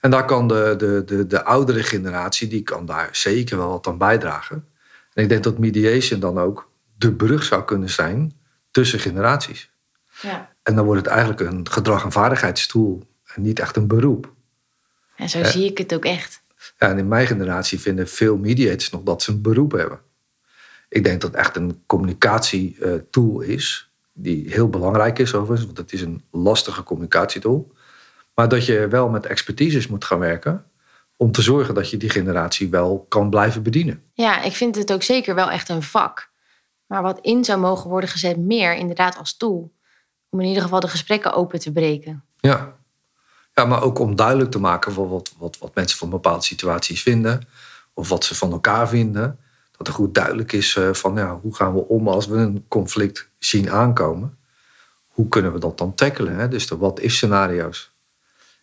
En 0.00 0.10
daar 0.10 0.24
kan 0.24 0.48
de, 0.48 0.74
de, 0.78 1.02
de, 1.06 1.26
de 1.26 1.44
oudere 1.44 1.82
generatie, 1.82 2.48
die 2.48 2.62
kan 2.62 2.86
daar 2.86 3.08
zeker 3.12 3.56
wel 3.56 3.68
wat 3.68 3.86
aan 3.86 3.98
bijdragen. 3.98 4.68
En 5.12 5.22
ik 5.22 5.28
denk 5.28 5.44
dat 5.44 5.58
mediation 5.58 6.20
dan 6.20 6.38
ook 6.38 6.70
de 6.96 7.12
brug 7.12 7.42
zou 7.42 7.64
kunnen 7.64 7.90
zijn 7.90 8.32
tussen 8.70 8.98
generaties. 8.98 9.70
Ja. 10.20 10.52
En 10.68 10.74
dan 10.74 10.84
wordt 10.84 11.00
het 11.00 11.10
eigenlijk 11.10 11.40
een 11.40 11.70
gedrag- 11.70 12.04
en 12.04 12.12
vaardigheidstoel 12.12 13.02
en 13.24 13.42
niet 13.42 13.60
echt 13.60 13.76
een 13.76 13.86
beroep. 13.86 14.32
En 15.16 15.28
zo 15.28 15.44
zie 15.44 15.64
ik 15.64 15.78
het 15.78 15.94
ook 15.94 16.04
echt. 16.04 16.42
Ja, 16.78 16.88
en 16.88 16.98
in 16.98 17.08
mijn 17.08 17.26
generatie 17.26 17.80
vinden 17.80 18.08
veel 18.08 18.36
mediators 18.36 18.90
nog 18.90 19.02
dat 19.02 19.22
ze 19.22 19.30
een 19.30 19.42
beroep 19.42 19.72
hebben. 19.72 20.00
Ik 20.88 21.04
denk 21.04 21.20
dat 21.20 21.30
het 21.30 21.40
echt 21.40 21.56
een 21.56 21.82
communicatietool 21.86 23.40
is, 23.40 23.92
die 24.12 24.50
heel 24.50 24.68
belangrijk 24.68 25.18
is 25.18 25.34
overigens, 25.34 25.66
want 25.66 25.78
het 25.78 25.92
is 25.92 26.00
een 26.00 26.24
lastige 26.30 26.82
communicatietool. 26.82 27.72
Maar 28.34 28.48
dat 28.48 28.66
je 28.66 28.88
wel 28.88 29.08
met 29.08 29.26
expertises 29.26 29.86
moet 29.86 30.04
gaan 30.04 30.18
werken 30.18 30.64
om 31.16 31.32
te 31.32 31.42
zorgen 31.42 31.74
dat 31.74 31.90
je 31.90 31.96
die 31.96 32.10
generatie 32.10 32.70
wel 32.70 33.06
kan 33.08 33.30
blijven 33.30 33.62
bedienen. 33.62 34.02
Ja, 34.12 34.42
ik 34.42 34.52
vind 34.52 34.74
het 34.74 34.92
ook 34.92 35.02
zeker 35.02 35.34
wel 35.34 35.50
echt 35.50 35.68
een 35.68 35.82
vak. 35.82 36.30
Maar 36.86 37.02
wat 37.02 37.18
in 37.20 37.44
zou 37.44 37.60
mogen 37.60 37.90
worden 37.90 38.10
gezet 38.10 38.38
meer 38.38 38.74
inderdaad 38.74 39.18
als 39.18 39.36
tool. 39.36 39.76
Om 40.30 40.40
in 40.40 40.46
ieder 40.46 40.62
geval 40.62 40.80
de 40.80 40.88
gesprekken 40.88 41.32
open 41.32 41.58
te 41.58 41.72
breken. 41.72 42.24
Ja, 42.36 42.76
ja 43.54 43.64
maar 43.64 43.82
ook 43.82 43.98
om 43.98 44.16
duidelijk 44.16 44.50
te 44.50 44.58
maken 44.58 45.08
wat, 45.08 45.34
wat, 45.38 45.58
wat 45.58 45.74
mensen 45.74 45.98
van 45.98 46.10
bepaalde 46.10 46.44
situaties 46.44 47.02
vinden. 47.02 47.48
Of 47.94 48.08
wat 48.08 48.24
ze 48.24 48.34
van 48.34 48.52
elkaar 48.52 48.88
vinden. 48.88 49.38
Dat 49.76 49.86
er 49.86 49.92
goed 49.92 50.14
duidelijk 50.14 50.52
is 50.52 50.76
eh, 50.76 50.92
van 50.92 51.14
ja, 51.14 51.38
hoe 51.42 51.54
gaan 51.54 51.74
we 51.74 51.88
om 51.88 52.08
als 52.08 52.26
we 52.26 52.36
een 52.36 52.64
conflict 52.68 53.28
zien 53.38 53.70
aankomen. 53.70 54.38
Hoe 55.06 55.28
kunnen 55.28 55.52
we 55.52 55.58
dat 55.58 55.78
dan 55.78 55.94
tackelen? 55.94 56.36
Hè? 56.36 56.48
Dus 56.48 56.66
de 56.66 56.76
what-if 56.76 57.12
scenario's. 57.12 57.92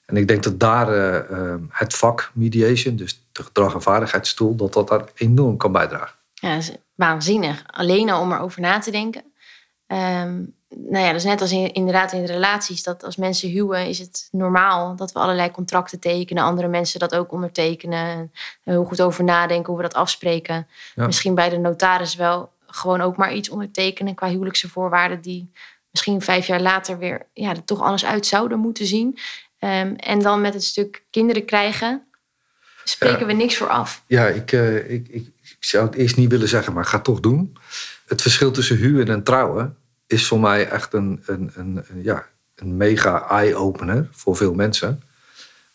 En 0.05 0.17
ik 0.17 0.27
denk 0.27 0.43
dat 0.43 0.59
daar 0.59 0.89
eh, 0.89 1.53
eh, 1.53 1.61
het 1.69 1.95
vak 1.95 2.31
mediation, 2.33 2.95
dus 2.95 3.25
de 3.31 3.43
gedrag- 3.43 3.73
en 3.73 3.81
vaardigheidstoel, 3.81 4.55
dat 4.55 4.73
dat 4.73 4.87
daar 4.87 5.03
enorm 5.15 5.57
kan 5.57 5.71
bijdragen. 5.71 6.15
Ja, 6.33 6.53
dat 6.53 6.61
is 6.61 6.71
waanzinnig. 6.95 7.63
Alleen 7.65 8.09
al 8.09 8.21
om 8.21 8.31
erover 8.31 8.61
na 8.61 8.79
te 8.79 8.91
denken. 8.91 9.23
Um, 9.87 10.55
nou 10.77 11.03
ja, 11.03 11.07
dat 11.07 11.15
is 11.15 11.23
net 11.23 11.41
als 11.41 11.51
in, 11.51 11.73
inderdaad 11.73 12.11
in 12.11 12.25
relaties. 12.25 12.83
Dat 12.83 13.03
als 13.03 13.15
mensen 13.15 13.49
huwen, 13.49 13.87
is 13.87 13.99
het 13.99 14.27
normaal 14.31 14.95
dat 14.95 15.11
we 15.11 15.19
allerlei 15.19 15.51
contracten 15.51 15.99
tekenen. 15.99 16.43
Andere 16.43 16.67
mensen 16.67 16.99
dat 16.99 17.15
ook 17.15 17.31
ondertekenen. 17.31 18.31
Heel 18.63 18.85
goed 18.85 19.01
over 19.01 19.23
nadenken 19.23 19.67
hoe 19.67 19.77
we 19.77 19.87
dat 19.87 19.93
afspreken. 19.93 20.67
Misschien 20.95 21.35
bij 21.35 21.49
de 21.49 21.57
notaris 21.57 22.15
wel 22.15 22.51
gewoon 22.67 23.01
ook 23.01 23.17
maar 23.17 23.33
iets 23.33 23.49
ondertekenen 23.49 24.15
qua 24.15 24.29
huwelijkse 24.29 24.69
voorwaarden. 24.69 25.21
Die 25.21 25.51
misschien 25.91 26.21
vijf 26.21 26.47
jaar 26.47 26.61
later 26.61 26.97
weer 26.97 27.25
ja, 27.33 27.49
er 27.49 27.63
toch 27.63 27.81
anders 27.81 28.05
uit 28.05 28.25
zouden 28.25 28.59
moeten 28.59 28.85
zien. 28.85 29.17
Ehm, 29.59 29.93
en 29.95 30.19
dan 30.19 30.41
met 30.41 30.53
het 30.53 30.63
stuk 30.63 31.03
kinderen 31.09 31.45
krijgen, 31.45 32.07
spreken 32.83 33.27
we 33.27 33.33
niks 33.33 33.57
voor 33.57 33.69
af. 33.69 34.03
Ja, 34.07 34.27
ik, 34.27 34.51
uh, 34.51 34.75
ik, 34.75 35.07
ik, 35.07 35.27
ik, 35.41 35.55
zou 35.59 35.85
het 35.85 35.95
eerst 35.95 36.17
niet 36.17 36.29
willen 36.29 36.47
zeggen, 36.47 36.73
maar 36.73 36.85
ga 36.85 36.95
het 36.95 37.05
toch 37.05 37.19
doen. 37.19 37.57
Het 38.05 38.21
verschil 38.21 38.51
tussen 38.51 38.77
huwen 38.77 39.07
en 39.07 39.23
trouwen 39.23 39.77
is 40.07 40.27
voor 40.27 40.39
mij 40.39 40.69
echt 40.69 40.93
een, 40.93 41.23
een, 41.25 41.51
een, 41.55 41.85
ja, 42.01 42.25
een 42.55 42.77
mega 42.77 43.29
eye-opener 43.29 44.07
voor 44.11 44.35
veel 44.35 44.53
mensen. 44.53 45.01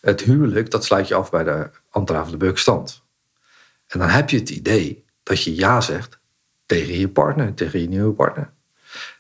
Het 0.01 0.21
huwelijk, 0.21 0.71
dat 0.71 0.85
sluit 0.85 1.09
je 1.09 1.15
af 1.15 1.31
bij 1.31 1.45
de 1.45 1.71
de 2.31 2.37
beukstand. 2.37 3.03
En 3.87 3.99
dan 3.99 4.09
heb 4.09 4.31
je 4.31 4.39
het 4.39 4.51
idee 4.51 5.05
dat 5.23 5.45
je 5.45 5.55
ja 5.55 5.81
zegt 5.81 6.19
tegen 6.67 6.99
je 6.99 7.09
partner, 7.09 7.55
tegen 7.55 7.81
je 7.81 7.89
nieuwe 7.89 8.13
partner. 8.13 8.53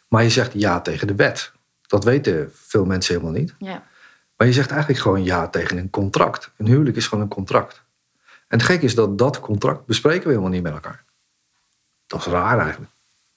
Maar 0.08 0.22
je 0.22 0.30
zegt 0.30 0.52
ja 0.52 0.80
tegen 0.80 1.06
de 1.06 1.14
wet. 1.14 1.52
Dat 1.86 2.04
weten 2.04 2.52
veel 2.54 2.84
mensen 2.84 3.14
helemaal 3.14 3.40
niet. 3.40 3.54
Ja. 3.58 3.86
Maar 4.36 4.46
je 4.46 4.52
zegt 4.52 4.70
eigenlijk 4.70 5.00
gewoon 5.00 5.24
ja 5.24 5.48
tegen 5.48 5.76
een 5.76 5.90
contract. 5.90 6.50
Een 6.56 6.66
huwelijk 6.66 6.96
is 6.96 7.06
gewoon 7.06 7.24
een 7.24 7.30
contract. 7.30 7.82
En 8.48 8.58
het 8.58 8.62
gek 8.62 8.82
is 8.82 8.94
dat 8.94 9.18
dat 9.18 9.40
contract 9.40 9.86
bespreken 9.86 10.22
we 10.22 10.28
helemaal 10.28 10.50
niet 10.50 10.62
met 10.62 10.72
elkaar. 10.72 11.04
Dat 12.06 12.20
is 12.20 12.26
raar 12.26 12.58
eigenlijk. 12.58 12.90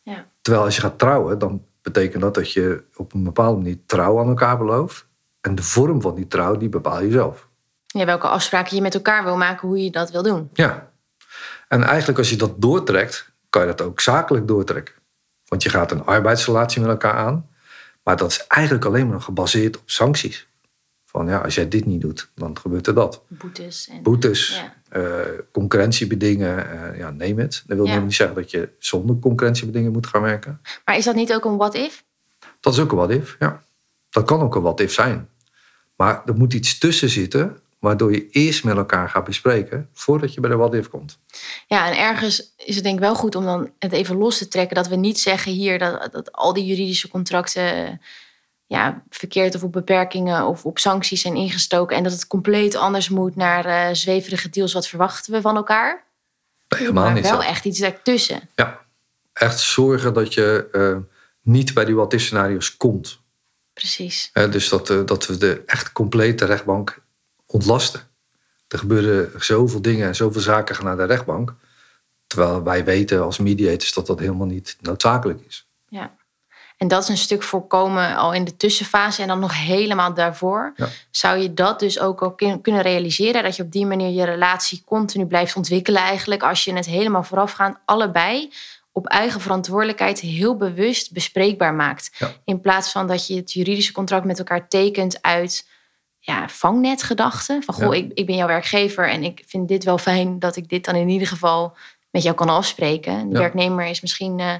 Ja. 0.04 0.26
Terwijl 0.42 0.66
als 0.66 0.76
je 0.76 0.82
gaat 0.82 1.00
trouwen, 1.00 1.40
dan 1.40 1.66
betekent 1.82 2.22
dat 2.22 2.34
dat 2.34 2.52
je 2.52 2.84
op 2.96 3.14
een 3.14 3.24
bepaalde 3.24 3.58
manier 3.58 3.78
trouw 3.86 4.20
aan 4.20 4.28
elkaar 4.28 4.58
belooft. 4.58 5.08
En 5.42 5.56
de 5.56 5.64
vorm 5.64 6.02
van 6.02 6.16
die 6.16 6.28
trouw, 6.28 6.58
die 6.58 6.70
bepaal 6.70 7.02
je 7.02 7.12
zelf. 7.12 7.48
Ja, 7.86 8.06
welke 8.06 8.28
afspraken 8.28 8.76
je 8.76 8.82
met 8.82 8.94
elkaar 8.94 9.24
wil 9.24 9.38
maken, 9.38 9.68
hoe 9.68 9.84
je 9.84 9.92
dat 9.92 10.12
wil 10.12 10.24
doen. 10.24 10.50
Ja. 10.54 10.92
En 11.68 11.84
eigenlijk 11.84 12.18
als 12.18 12.30
je 12.30 12.36
dat 12.36 12.62
doortrekt, 12.62 13.32
kan 13.50 13.62
je 13.62 13.68
dat 13.68 13.82
ook 13.82 14.00
zakelijk 14.00 14.48
doortrekken. 14.48 14.96
Want 15.48 15.64
je 15.64 15.70
gaat 15.70 15.92
een 15.92 16.06
arbeidsrelatie 16.06 16.82
met 16.82 16.90
elkaar 16.90 17.14
aan. 17.14 17.50
Maar 18.04 18.18
dat 18.18 18.32
is 18.32 18.48
eigenlijk 18.48 18.86
alleen 18.86 19.10
maar 19.10 19.22
gebaseerd 19.22 19.78
op 19.80 19.90
sancties. 19.90 20.48
Van 21.06 21.28
ja, 21.28 21.38
als 21.38 21.56
jij 21.56 21.68
dit 21.68 21.86
niet 21.86 22.02
doet, 22.02 22.32
dan 22.36 22.58
gebeurt 22.58 22.88
er 22.88 22.94
dat. 22.94 23.24
Boetes. 23.28 23.88
En, 23.88 24.04
Boetes, 24.04 24.56
ja. 24.56 24.74
Uh, 24.98 25.20
concurrentiebedingen, 25.52 26.66
uh, 26.66 26.98
ja, 26.98 27.10
neem 27.12 27.40
het. 27.40 27.64
Dat 27.68 27.78
wil 27.78 27.86
ja. 27.86 28.00
niet 28.00 28.14
zeggen 28.14 28.36
dat 28.36 28.52
je 28.52 28.70
zonder 28.80 29.20
concurrentiebedingen 29.20 29.92
moet 29.92 30.08
gaan 30.08 30.22
werken. 30.22 30.62
Maar 30.86 30.98
is 30.98 31.06
dat 31.06 31.16
niet 31.16 31.34
ook 31.34 31.46
een 31.46 31.58
what-if? 31.58 32.04
Dat 32.60 32.74
is 32.74 32.80
ook 32.80 32.92
een 32.92 32.98
what-if, 32.98 33.36
ja. 33.40 33.64
Dat 34.10 34.26
kan 34.26 34.42
ook 34.42 34.56
een 34.56 34.62
what-if 34.62 34.94
zijn. 34.94 35.30
Maar 35.96 36.22
er 36.26 36.36
moet 36.36 36.54
iets 36.54 36.78
tussen 36.78 37.10
zitten 37.10 37.58
waardoor 37.80 38.12
je 38.12 38.30
eerst 38.30 38.64
met 38.64 38.78
elkaar 38.78 39.10
gaat 39.10 39.24
bespreken 39.24 39.90
voordat 39.94 40.34
je 40.34 40.40
bij 40.40 40.50
de 40.50 40.56
what-if 40.56 40.90
komt. 40.90 41.20
Ja, 41.68 41.88
en 41.88 41.98
ergens 41.98 42.54
is 42.58 42.76
het 42.76 42.84
denk 42.84 42.96
ik 42.96 43.02
wel 43.02 43.16
goed 43.16 43.36
om 43.36 43.44
dan 43.44 43.72
het 43.80 43.92
even 43.92 44.18
los 44.18 44.38
te 44.38 44.48
trekken. 44.48 44.76
Dat 44.76 44.88
we 44.88 44.96
niet 44.96 45.20
zeggen 45.20 45.52
hier 45.52 45.80
dat, 45.80 46.10
dat 46.12 46.32
al 46.32 46.54
die 46.54 46.66
juridische 46.66 47.08
contracten 47.08 48.02
ja, 48.74 49.04
verkeerd 49.10 49.56
of 49.56 49.64
op 49.64 49.72
beperkingen 49.72 50.46
of 50.46 50.66
op 50.66 50.80
sancties 50.80 51.22
zijn 51.22 51.36
ingestoken. 51.36 51.98
En 51.98 52.04
dat 52.04 52.12
het 52.12 52.28
compleet 52.28 52.76
anders 52.76 53.10
moet 53.10 53.36
naar 53.36 53.66
uh, 53.66 53.96
zweverige 53.96 54.50
deals. 54.50 54.74
Wat 54.74 54.88
verwachten 54.88 55.34
we 55.34 55.42
van 55.42 55.56
elkaar? 55.56 56.04
Helemaal 56.68 57.04
maar 57.04 57.14
niet. 57.14 57.24
wel 57.24 57.42
zo. 57.42 57.48
echt 57.48 57.66
iets 57.66 57.80
daartussen. 57.80 58.50
Ja, 58.56 58.80
echt 59.34 59.60
zorgen 59.60 60.14
dat 60.14 60.34
je 60.34 60.68
uh, 60.72 60.98
niet 61.42 61.74
bij 61.74 61.86
die 61.86 61.96
what-if 61.96 62.22
scenario's 62.22 62.78
komt. 62.78 63.20
Precies. 63.74 64.30
Uh, 64.34 64.52
dus 64.52 64.70
dat, 64.70 64.88
dat 64.88 65.28
we 65.28 65.38
de 65.38 65.64
echt 65.66 65.92
complete 65.92 66.46
rechtbank 66.46 67.02
ontlasten. 67.46 68.02
Er 68.68 68.78
gebeuren 68.80 69.32
zoveel 69.44 69.82
dingen 69.82 70.08
en 70.08 70.16
zoveel 70.16 70.42
zaken 70.42 70.76
gaan 70.76 70.86
naar 70.86 70.98
de 70.98 71.04
rechtbank. 71.04 71.56
Terwijl 72.28 72.64
wij 72.64 72.86
weten 72.86 73.24
als 73.24 73.38
mediators 73.38 73.94
dat 73.94 74.08
dat 74.08 74.20
helemaal 74.20 74.48
niet 74.48 74.78
noodzakelijk 74.82 75.40
is. 75.48 75.68
Ja. 75.88 76.16
En 76.84 76.90
dat 76.90 77.04
is 77.04 77.10
een 77.10 77.18
stuk 77.18 77.44
voorkomen 77.44 78.16
al 78.16 78.34
in 78.34 78.44
de 78.44 78.58
tussenfase 78.58 79.22
en 79.22 79.28
dan 79.28 79.40
nog 79.40 79.58
helemaal 79.66 80.14
daarvoor. 80.14 80.74
Ja. 80.76 80.88
Zou 81.12 81.38
je 81.38 81.54
dat 81.54 81.80
dus 81.80 82.00
ook 82.00 82.22
al 82.22 82.36
kunnen 82.62 82.82
realiseren? 82.82 83.44
Dat 83.44 83.56
je 83.56 83.64
op 83.64 83.72
die 83.72 83.86
manier 83.86 84.10
je 84.10 84.24
relatie 84.24 84.84
continu 84.86 85.26
blijft 85.26 85.56
ontwikkelen 85.56 86.02
eigenlijk. 86.02 86.44
Als 86.44 86.64
je 86.64 86.74
het 86.74 86.86
helemaal 86.86 87.24
voorafgaand 87.24 87.78
allebei 87.86 88.52
op 88.92 89.08
eigen 89.08 89.42
verantwoordelijkheid 89.42 90.20
heel 90.20 90.58
bewust 90.58 91.12
bespreekbaar 91.12 91.74
maakt. 91.74 92.12
Ja. 92.18 92.32
In 92.46 92.62
plaats 92.62 92.92
van 92.92 93.08
dat 93.08 93.28
je 93.28 93.36
het 93.36 93.54
juridische 93.54 93.94
contract 93.94 94.26
met 94.26 94.38
elkaar 94.38 94.68
tekent 94.68 95.22
uit 95.22 95.68
ja, 96.20 96.50
vangnetgedachten. 96.50 97.64
Van 97.64 97.74
goh, 97.74 97.94
Ja. 97.94 98.02
ik, 98.02 98.12
ik 98.14 98.26
ben 98.26 98.36
jouw 98.36 98.48
werkgever 98.48 99.10
en 99.10 99.24
ik 99.24 99.44
vind 99.46 99.68
dit 99.68 99.84
wel 99.84 99.98
fijn 99.98 100.40
dat 100.40 100.56
ik 100.56 100.70
dit 100.70 100.86
dan 100.86 100.96
in 100.96 101.10
ieder 101.10 101.28
geval 101.28 101.76
met 102.10 102.24
jou 102.24 102.36
kan 102.36 102.50
afspreken. 102.50 103.30
De 103.30 103.40
werknemer 103.40 103.86
is 103.86 104.02
misschien, 104.02 104.40
eh, 104.40 104.54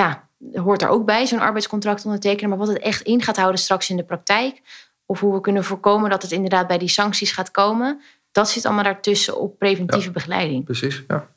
ja, 0.00 0.28
hoort 0.60 0.82
er 0.82 0.88
ook 0.88 1.04
bij, 1.04 1.26
zo'n 1.26 1.38
arbeidscontract 1.38 2.04
ondertekenen. 2.04 2.48
Maar 2.48 2.58
wat 2.58 2.68
het 2.68 2.78
echt 2.78 3.02
in 3.02 3.22
gaat 3.22 3.36
houden 3.36 3.60
straks 3.60 3.90
in 3.90 3.96
de 3.96 4.04
praktijk, 4.04 4.60
of 5.06 5.20
hoe 5.20 5.34
we 5.34 5.40
kunnen 5.40 5.64
voorkomen 5.64 6.10
dat 6.10 6.22
het 6.22 6.32
inderdaad 6.32 6.66
bij 6.66 6.78
die 6.78 6.88
sancties 6.88 7.32
gaat 7.32 7.50
komen, 7.50 8.00
dat 8.32 8.50
zit 8.50 8.64
allemaal 8.64 8.84
daartussen 8.84 9.40
op 9.40 9.58
preventieve 9.58 10.10
begeleiding. 10.10 10.64
Precies, 10.64 11.04
ja. 11.08 11.28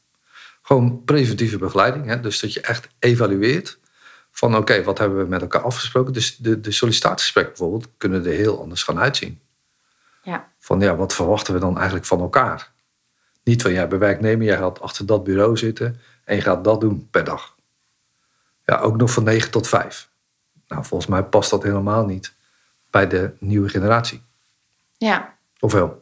Gewoon 0.61 1.03
preventieve 1.03 1.57
begeleiding. 1.57 2.05
Hè? 2.05 2.19
Dus 2.19 2.39
dat 2.39 2.53
je 2.53 2.61
echt 2.61 2.87
evalueert 2.99 3.79
van 4.31 4.57
oké, 4.57 4.83
wat 4.83 4.97
hebben 4.97 5.17
we 5.17 5.29
met 5.29 5.41
elkaar 5.41 5.61
afgesproken. 5.61 6.13
Dus 6.13 6.37
de, 6.37 6.59
de 6.59 6.71
sollicitatiegesprekken 6.71 7.53
bijvoorbeeld 7.53 7.91
kunnen 7.97 8.25
er 8.25 8.31
heel 8.31 8.59
anders 8.59 8.83
gaan 8.83 8.99
uitzien. 8.99 9.39
Ja. 10.23 10.51
Van 10.59 10.79
ja, 10.79 10.95
wat 10.95 11.13
verwachten 11.13 11.53
we 11.53 11.59
dan 11.59 11.75
eigenlijk 11.75 12.05
van 12.05 12.19
elkaar? 12.19 12.71
Niet 13.43 13.61
van 13.61 13.71
ja, 13.71 13.87
bij 13.87 13.99
werknemer, 13.99 14.45
jij 14.45 14.57
gaat 14.57 14.81
achter 14.81 15.05
dat 15.05 15.23
bureau 15.23 15.57
zitten 15.57 15.99
en 16.23 16.35
je 16.35 16.41
gaat 16.41 16.63
dat 16.63 16.81
doen 16.81 17.07
per 17.11 17.23
dag. 17.23 17.52
Ja, 18.65 18.77
ook 18.77 18.97
nog 18.97 19.11
van 19.11 19.23
9 19.23 19.51
tot 19.51 19.67
5. 19.67 20.09
Nou, 20.67 20.85
volgens 20.85 21.09
mij 21.09 21.23
past 21.23 21.49
dat 21.49 21.63
helemaal 21.63 22.05
niet 22.05 22.33
bij 22.89 23.07
de 23.07 23.33
nieuwe 23.39 23.69
generatie. 23.69 24.21
Ja. 24.97 25.35
Of 25.59 25.71
wel? 25.71 26.01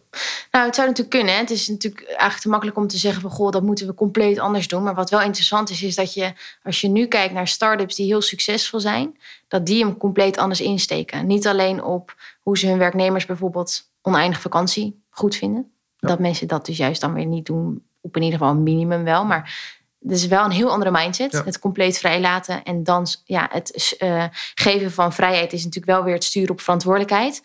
Nou, 0.51 0.65
het 0.65 0.75
zou 0.75 0.87
natuurlijk 0.87 1.15
kunnen. 1.15 1.37
Het 1.37 1.49
is 1.49 1.67
natuurlijk 1.67 2.05
eigenlijk 2.05 2.39
te 2.39 2.49
makkelijk 2.49 2.77
om 2.77 2.87
te 2.87 2.97
zeggen 2.97 3.21
van 3.21 3.31
goh, 3.31 3.51
dat 3.51 3.63
moeten 3.63 3.87
we 3.87 3.93
compleet 3.93 4.39
anders 4.39 4.67
doen. 4.67 4.83
Maar 4.83 4.95
wat 4.95 5.09
wel 5.09 5.21
interessant 5.21 5.69
is, 5.69 5.83
is 5.83 5.95
dat 5.95 6.13
je, 6.13 6.33
als 6.63 6.81
je 6.81 6.87
nu 6.87 7.07
kijkt 7.07 7.33
naar 7.33 7.47
start-ups 7.47 7.95
die 7.95 8.05
heel 8.05 8.21
succesvol 8.21 8.79
zijn, 8.79 9.17
dat 9.47 9.65
die 9.65 9.85
hem 9.85 9.97
compleet 9.97 10.37
anders 10.37 10.61
insteken. 10.61 11.27
Niet 11.27 11.47
alleen 11.47 11.83
op 11.83 12.15
hoe 12.41 12.57
ze 12.57 12.67
hun 12.67 12.77
werknemers 12.77 13.25
bijvoorbeeld 13.25 13.89
oneindig 14.01 14.41
vakantie 14.41 15.01
goed 15.09 15.35
vinden. 15.35 15.71
Dat 15.99 16.19
mensen 16.19 16.47
dat 16.47 16.65
dus 16.65 16.77
juist 16.77 17.01
dan 17.01 17.13
weer 17.13 17.25
niet 17.25 17.45
doen, 17.45 17.83
op 18.01 18.15
in 18.15 18.21
ieder 18.21 18.39
geval 18.39 18.53
een 18.53 18.63
minimum 18.63 19.03
wel. 19.03 19.25
Maar 19.25 19.79
is 20.09 20.27
wel 20.27 20.45
een 20.45 20.51
heel 20.51 20.71
andere 20.71 20.91
mindset. 20.91 21.41
Het 21.45 21.59
compleet 21.59 21.97
vrijlaten 21.97 22.63
en 22.63 22.83
dan 22.83 23.07
ja, 23.25 23.47
het 23.51 23.95
uh, 23.99 24.25
geven 24.55 24.91
van 24.91 25.13
vrijheid 25.13 25.53
is 25.53 25.63
natuurlijk 25.63 25.93
wel 25.93 26.03
weer 26.03 26.13
het 26.13 26.23
sturen 26.23 26.51
op 26.51 26.61
verantwoordelijkheid. 26.61 27.43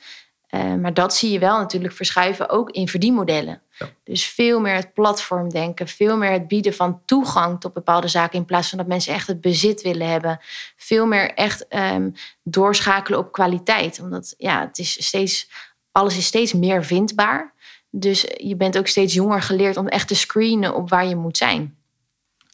Uh, 0.51 0.75
maar 0.75 0.95
dat 0.95 1.15
zie 1.15 1.31
je 1.31 1.39
wel 1.39 1.59
natuurlijk 1.59 1.95
verschuiven 1.95 2.49
ook 2.49 2.71
in 2.71 2.89
verdienmodellen. 2.89 3.63
Ja. 3.79 3.89
Dus 4.05 4.27
veel 4.27 4.61
meer 4.61 4.75
het 4.75 4.95
platformdenken, 4.95 5.89
veel 5.89 6.17
meer 6.17 6.31
het 6.31 6.49
bieden 6.49 6.75
van 6.75 7.01
toegang 7.05 7.61
tot 7.61 7.73
bepaalde 7.73 8.09
zaken 8.09 8.39
in 8.39 8.45
plaats 8.45 8.69
van 8.69 8.79
dat 8.79 8.87
mensen 8.87 9.15
echt 9.15 9.27
het 9.27 9.41
bezit 9.41 9.83
willen 9.83 10.09
hebben. 10.09 10.41
Veel 10.77 11.07
meer 11.07 11.35
echt 11.35 11.67
um, 11.69 12.15
doorschakelen 12.43 13.19
op 13.19 13.33
kwaliteit, 13.33 14.01
omdat 14.01 14.35
ja, 14.39 14.61
het 14.61 14.79
is 14.79 15.07
steeds, 15.07 15.49
alles 15.93 16.17
is 16.17 16.27
steeds 16.27 16.53
meer 16.53 16.85
vindbaar. 16.85 17.55
Dus 17.91 18.27
je 18.37 18.57
bent 18.57 18.79
ook 18.79 18.87
steeds 18.87 19.15
jonger 19.15 19.43
geleerd 19.43 19.77
om 19.77 19.89
echt 19.89 20.09
te 20.09 20.15
screenen 20.15 20.75
op 20.75 20.89
waar 20.89 21.07
je 21.07 21.17
moet 21.17 21.37
zijn. 21.37 21.77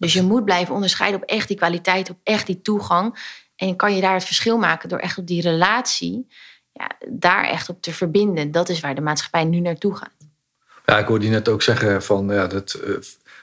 Dus 0.03 0.13
je 0.13 0.23
moet 0.23 0.45
blijven 0.45 0.75
onderscheiden 0.75 1.23
op 1.23 1.29
echt 1.29 1.49
die 1.49 1.57
kwaliteit, 1.57 2.11
op 2.11 2.19
echt 2.23 2.47
die 2.47 2.63
toegang. 2.63 3.19
En 3.57 3.77
kan 3.77 3.95
je 3.95 4.01
daar 4.01 4.15
het 4.15 4.25
verschil 4.25 4.59
maken 4.59 4.89
door 4.89 4.99
echt 4.99 5.19
op 5.19 5.27
die 5.27 5.43
relatie, 5.43 6.29
ja, 6.73 6.91
daar 7.09 7.45
echt 7.45 7.69
op 7.69 7.83
te 7.83 7.93
verbinden. 7.93 8.51
Dat 8.51 8.69
is 8.69 8.81
waar 8.81 8.95
de 8.95 9.01
maatschappij 9.01 9.45
nu 9.45 9.61
naartoe 9.61 9.97
gaat. 9.97 10.11
Ja, 10.87 10.99
ik 10.99 11.07
hoorde 11.07 11.25
je 11.25 11.31
net 11.31 11.49
ook 11.49 11.63
zeggen 11.63 12.03
van 12.03 12.29
ja, 12.29 12.47
dat 12.47 12.81
uh, 12.85 12.97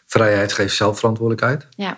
vrijheid 0.06 0.54
geeft 0.54 0.76
zelfverantwoordelijkheid. 0.76 1.68
Ja. 1.76 1.98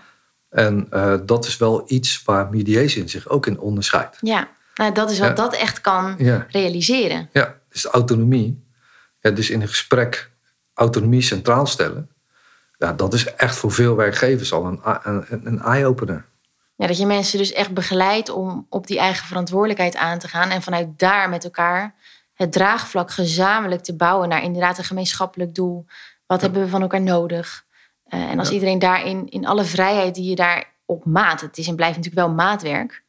En 0.49 0.87
uh, 0.93 1.15
dat 1.25 1.45
is 1.45 1.57
wel 1.57 1.83
iets 1.85 2.23
waar 2.23 2.49
mediation 2.49 3.09
zich 3.09 3.29
ook 3.29 3.45
in 3.45 3.59
onderscheidt. 3.59 4.17
Ja, 4.19 4.49
nou, 4.75 4.93
dat 4.93 5.11
is 5.11 5.19
wat 5.19 5.37
dat 5.37 5.55
echt 5.55 5.81
kan 5.81 6.15
ja. 6.17 6.45
realiseren. 6.49 7.29
Ja, 7.33 7.59
dus 7.69 7.85
autonomie. 7.85 8.63
Ja, 9.19 9.31
dus 9.31 9.49
in 9.49 9.61
een 9.61 9.67
gesprek 9.67 10.31
autonomie 10.73 11.21
centraal 11.21 11.65
stellen 11.65 12.10
ja, 12.81 12.93
dat 12.93 13.13
is 13.13 13.35
echt 13.35 13.55
voor 13.55 13.71
veel 13.71 13.95
werkgevers 13.95 14.53
al 14.53 14.65
een, 14.65 14.79
een, 15.03 15.41
een 15.43 15.61
eye-opener. 15.61 16.25
Ja, 16.75 16.87
dat 16.87 16.97
je 16.97 17.05
mensen 17.05 17.37
dus 17.37 17.51
echt 17.51 17.73
begeleidt 17.73 18.29
om 18.29 18.65
op 18.69 18.87
die 18.87 18.99
eigen 18.99 19.27
verantwoordelijkheid 19.27 19.95
aan 19.95 20.19
te 20.19 20.27
gaan. 20.27 20.49
En 20.49 20.61
vanuit 20.61 20.99
daar 20.99 21.29
met 21.29 21.43
elkaar 21.43 21.95
het 22.33 22.51
draagvlak 22.51 23.11
gezamenlijk 23.11 23.83
te 23.83 23.95
bouwen 23.95 24.29
naar 24.29 24.43
inderdaad 24.43 24.77
een 24.77 24.83
gemeenschappelijk 24.83 25.55
doel. 25.55 25.85
Wat 26.25 26.41
hebben 26.41 26.61
we 26.61 26.69
van 26.69 26.81
elkaar 26.81 27.01
nodig? 27.01 27.65
Uh, 28.07 28.19
en 28.19 28.39
als 28.39 28.51
iedereen 28.51 28.79
daarin, 28.79 29.29
in 29.29 29.45
alle 29.45 29.63
vrijheid 29.63 30.15
die 30.15 30.29
je 30.29 30.35
daar 30.35 30.73
op 30.85 31.05
maat, 31.05 31.41
het 31.41 31.57
is 31.57 31.67
en 31.67 31.75
blijft 31.75 31.97
natuurlijk 31.97 32.25
wel 32.25 32.35
maatwerk. 32.35 33.03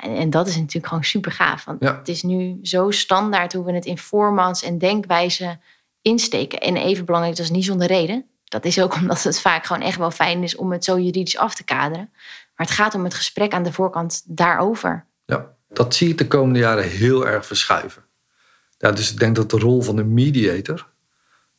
En, 0.00 0.16
en 0.16 0.30
dat 0.30 0.46
is 0.46 0.56
natuurlijk 0.56 0.86
gewoon 0.86 1.04
super 1.04 1.32
gaaf. 1.32 1.64
Want 1.64 1.80
het 1.80 2.08
is 2.08 2.22
nu 2.22 2.58
zo 2.62 2.90
standaard 2.90 3.52
hoe 3.52 3.64
we 3.64 3.72
het 3.72 3.86
in 3.86 3.98
formats 3.98 4.62
en 4.62 4.78
denkwijzen 4.78 5.60
insteken. 6.02 6.60
En 6.60 6.76
even 6.76 7.04
belangrijk, 7.04 7.36
dat 7.36 7.44
is 7.44 7.52
niet 7.52 7.64
zonder 7.64 7.86
reden 7.86 8.26
dat 8.52 8.64
is 8.64 8.80
ook 8.80 8.94
omdat 9.00 9.22
het 9.22 9.40
vaak 9.40 9.66
gewoon 9.66 9.82
echt 9.82 9.98
wel 9.98 10.10
fijn 10.10 10.42
is 10.42 10.56
om 10.56 10.72
het 10.72 10.84
zo 10.84 10.98
juridisch 10.98 11.36
af 11.36 11.54
te 11.54 11.64
kaderen. 11.64 12.10
Maar 12.56 12.66
het 12.66 12.70
gaat 12.70 12.94
om 12.94 13.04
het 13.04 13.14
gesprek 13.14 13.52
aan 13.52 13.62
de 13.62 13.72
voorkant 13.72 14.22
daarover. 14.26 15.06
Ja, 15.24 15.54
dat 15.68 15.94
zie 15.94 16.08
ik 16.08 16.18
de 16.18 16.26
komende 16.26 16.58
jaren 16.58 16.88
heel 16.88 17.26
erg 17.26 17.46
verschuiven. 17.46 18.04
Ja, 18.78 18.92
dus 18.92 19.12
ik 19.12 19.18
denk 19.18 19.36
dat 19.36 19.50
de 19.50 19.58
rol 19.58 19.82
van 19.82 19.96
de 19.96 20.04
mediator 20.04 20.88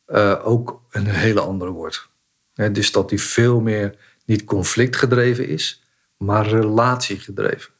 uh, 0.06 0.40
ook 0.46 0.82
een 0.90 1.06
hele 1.06 1.40
andere 1.40 1.70
wordt. 1.70 2.08
dus 2.54 2.92
dat 2.92 3.08
die 3.08 3.20
veel 3.20 3.60
meer 3.60 3.96
niet 4.24 4.44
conflictgedreven 4.44 5.48
is, 5.48 5.82
maar 6.16 6.46
relatiegedreven. 6.46 7.72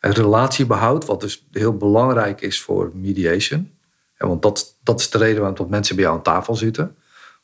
En 0.00 0.12
relatiebehoud, 0.12 1.04
wat 1.04 1.20
dus 1.20 1.46
heel 1.50 1.76
belangrijk 1.76 2.40
is 2.40 2.60
voor 2.60 2.90
mediation. 2.94 3.78
want 4.16 4.42
dat, 4.42 4.76
dat 4.82 5.00
is 5.00 5.10
de 5.10 5.18
reden 5.18 5.42
waarom 5.42 5.70
mensen 5.70 5.96
bij 5.96 6.04
jou 6.04 6.16
aan 6.16 6.22
tafel 6.22 6.54
zitten 6.54 6.96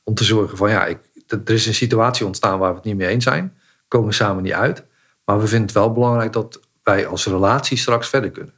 om 0.04 0.14
te 0.14 0.24
zorgen 0.24 0.56
van 0.56 0.70
ja, 0.70 0.86
ik, 0.86 0.98
er 1.26 1.50
is 1.50 1.66
een 1.66 1.74
situatie 1.74 2.26
ontstaan 2.26 2.58
waar 2.58 2.70
we 2.70 2.76
het 2.76 2.84
niet 2.84 2.96
mee 2.96 3.08
eens 3.08 3.24
zijn. 3.24 3.58
Komen 3.88 4.14
samen 4.14 4.42
niet 4.42 4.52
uit. 4.52 4.84
Maar 5.24 5.40
we 5.40 5.46
vinden 5.46 5.66
het 5.66 5.76
wel 5.76 5.92
belangrijk 5.92 6.32
dat 6.32 6.60
wij 6.82 7.06
als 7.06 7.26
relatie 7.26 7.76
straks 7.76 8.08
verder 8.08 8.30
kunnen. 8.30 8.54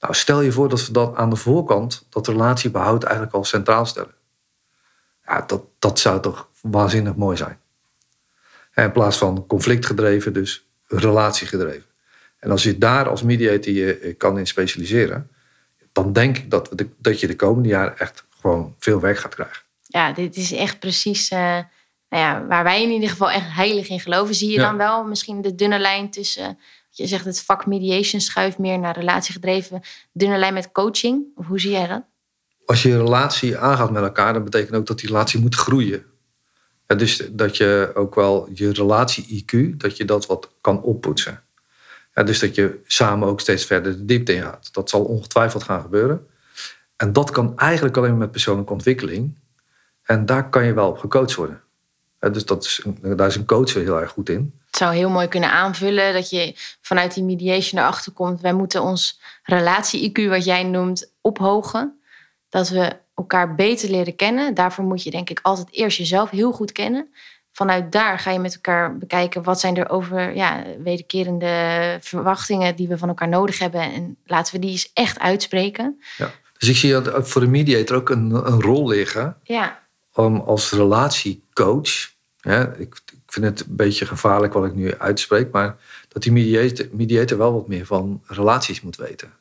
Nou, 0.00 0.14
stel 0.14 0.40
je 0.40 0.52
voor 0.52 0.68
dat 0.68 0.86
we 0.86 0.92
dat 0.92 1.16
aan 1.16 1.30
de 1.30 1.36
voorkant, 1.36 2.06
dat 2.08 2.26
relatiebehoud 2.26 3.02
eigenlijk 3.02 3.34
al 3.34 3.44
centraal 3.44 3.86
stellen. 3.86 4.14
Ja, 5.26 5.40
dat, 5.46 5.64
dat 5.78 5.98
zou 5.98 6.20
toch 6.20 6.48
waanzinnig 6.60 7.14
mooi 7.16 7.36
zijn. 7.36 7.58
in 8.74 8.92
plaats 8.92 9.18
van 9.18 9.46
conflictgedreven, 9.46 10.32
dus 10.32 10.68
relatiegedreven. 10.86 11.88
En 12.38 12.50
als 12.50 12.62
je 12.62 12.78
daar 12.78 13.08
als 13.08 13.22
mediator 13.22 13.72
je 13.72 14.14
kan 14.18 14.38
in 14.38 14.46
specialiseren, 14.46 15.30
dan 15.92 16.12
denk 16.12 16.38
ik 16.38 16.50
dat, 16.50 16.70
dat 16.98 17.20
je 17.20 17.26
de 17.26 17.36
komende 17.36 17.68
jaren 17.68 17.98
echt 17.98 18.24
gewoon 18.40 18.74
veel 18.78 19.00
werk 19.00 19.18
gaat 19.18 19.34
krijgen 19.34 19.62
ja, 19.90 20.12
dit 20.12 20.36
is 20.36 20.52
echt 20.52 20.78
precies 20.78 21.30
uh, 21.30 21.58
nou 22.08 22.22
ja, 22.22 22.46
waar 22.46 22.64
wij 22.64 22.82
in 22.82 22.90
ieder 22.90 23.08
geval 23.08 23.30
echt 23.30 23.52
heilig 23.52 23.88
in 23.88 24.00
geloven. 24.00 24.34
Zie 24.34 24.50
je 24.50 24.58
dan 24.58 24.76
wel 24.76 25.04
misschien 25.04 25.42
de 25.42 25.54
dunne 25.54 25.78
lijn 25.78 26.10
tussen, 26.10 26.58
je 26.90 27.06
zegt 27.06 27.24
het 27.24 27.42
vak 27.42 27.66
mediation 27.66 28.20
schuift 28.20 28.58
meer 28.58 28.78
naar 28.78 28.98
relatiegedreven, 28.98 29.82
dunne 30.12 30.38
lijn 30.38 30.54
met 30.54 30.72
coaching? 30.72 31.24
Of 31.34 31.46
hoe 31.46 31.60
zie 31.60 31.70
jij 31.70 31.86
dat? 31.86 32.02
Als 32.66 32.82
je 32.82 32.90
een 32.90 33.04
relatie 33.04 33.58
aangaat 33.58 33.90
met 33.90 34.02
elkaar, 34.02 34.32
dan 34.32 34.44
betekent 34.44 34.76
ook 34.76 34.86
dat 34.86 34.98
die 34.98 35.08
relatie 35.08 35.40
moet 35.40 35.54
groeien. 35.54 36.04
Ja, 36.86 36.94
dus 36.94 37.22
dat 37.30 37.56
je 37.56 37.90
ook 37.94 38.14
wel 38.14 38.48
je 38.54 38.72
relatie-IQ, 38.72 39.76
dat 39.76 39.96
je 39.96 40.04
dat 40.04 40.26
wat 40.26 40.50
kan 40.60 40.82
oppoetsen. 40.82 41.42
Ja, 42.14 42.22
dus 42.22 42.38
dat 42.38 42.54
je 42.54 42.80
samen 42.84 43.28
ook 43.28 43.40
steeds 43.40 43.64
verder 43.64 43.96
de 43.96 44.04
diepte 44.04 44.34
in 44.34 44.42
gaat. 44.42 44.72
Dat 44.72 44.90
zal 44.90 45.04
ongetwijfeld 45.04 45.62
gaan 45.62 45.82
gebeuren. 45.82 46.26
En 46.96 47.12
dat 47.12 47.30
kan 47.30 47.58
eigenlijk 47.58 47.96
alleen 47.96 48.18
met 48.18 48.30
persoonlijke 48.30 48.72
ontwikkeling. 48.72 49.38
En 50.10 50.26
daar 50.26 50.48
kan 50.48 50.64
je 50.64 50.72
wel 50.72 50.88
op 50.88 50.98
gecoacht 50.98 51.34
worden. 51.34 51.60
Dus 52.18 52.44
dat 52.44 52.64
is, 52.64 52.82
daar 53.00 53.26
is 53.26 53.36
een 53.36 53.46
coach 53.46 53.74
heel 53.74 54.00
erg 54.00 54.10
goed 54.10 54.28
in. 54.28 54.60
Het 54.66 54.76
zou 54.76 54.94
heel 54.94 55.10
mooi 55.10 55.28
kunnen 55.28 55.50
aanvullen 55.50 56.12
dat 56.12 56.30
je 56.30 56.54
vanuit 56.80 57.14
die 57.14 57.24
mediation 57.24 57.80
erachter 57.80 58.12
komt. 58.12 58.40
Wij 58.40 58.52
moeten 58.52 58.82
ons 58.82 59.20
relatie-IQ, 59.42 60.28
wat 60.28 60.44
jij 60.44 60.62
noemt, 60.62 61.12
ophogen. 61.20 62.00
Dat 62.48 62.68
we 62.68 62.96
elkaar 63.14 63.54
beter 63.54 63.90
leren 63.90 64.16
kennen. 64.16 64.54
Daarvoor 64.54 64.84
moet 64.84 65.02
je 65.02 65.10
denk 65.10 65.30
ik 65.30 65.38
altijd 65.42 65.68
eerst 65.70 65.98
jezelf 65.98 66.30
heel 66.30 66.52
goed 66.52 66.72
kennen. 66.72 67.14
Vanuit 67.52 67.92
daar 67.92 68.18
ga 68.18 68.30
je 68.30 68.38
met 68.38 68.54
elkaar 68.54 68.98
bekijken 68.98 69.42
wat 69.42 69.60
zijn 69.60 69.76
er 69.76 69.90
over 69.90 70.34
ja, 70.34 70.64
wederkerende 70.82 71.98
verwachtingen 72.00 72.76
die 72.76 72.88
we 72.88 72.98
van 72.98 73.08
elkaar 73.08 73.28
nodig 73.28 73.58
hebben. 73.58 73.80
En 73.80 74.16
laten 74.26 74.54
we 74.54 74.60
die 74.60 74.70
eens 74.70 74.90
echt 74.94 75.18
uitspreken. 75.18 76.00
Ja. 76.16 76.30
Dus 76.58 76.68
ik 76.68 76.76
zie 76.76 77.00
dat 77.00 77.28
voor 77.28 77.40
de 77.40 77.46
mediator 77.46 77.96
ook 77.96 78.10
een, 78.10 78.30
een 78.30 78.60
rol 78.62 78.88
liggen. 78.88 79.36
Ja 79.42 79.79
om 80.14 80.40
als 80.40 80.70
relatiecoach, 80.70 82.10
ik, 82.78 82.78
ik 82.78 83.22
vind 83.26 83.46
het 83.46 83.60
een 83.60 83.76
beetje 83.76 84.06
gevaarlijk 84.06 84.52
wat 84.52 84.64
ik 84.64 84.74
nu 84.74 84.94
uitspreek, 84.98 85.50
maar 85.50 85.76
dat 86.08 86.22
die 86.22 86.32
mediator, 86.32 86.86
mediator 86.92 87.38
wel 87.38 87.52
wat 87.52 87.68
meer 87.68 87.86
van 87.86 88.22
relaties 88.26 88.80
moet 88.80 88.96
weten. 88.96 89.32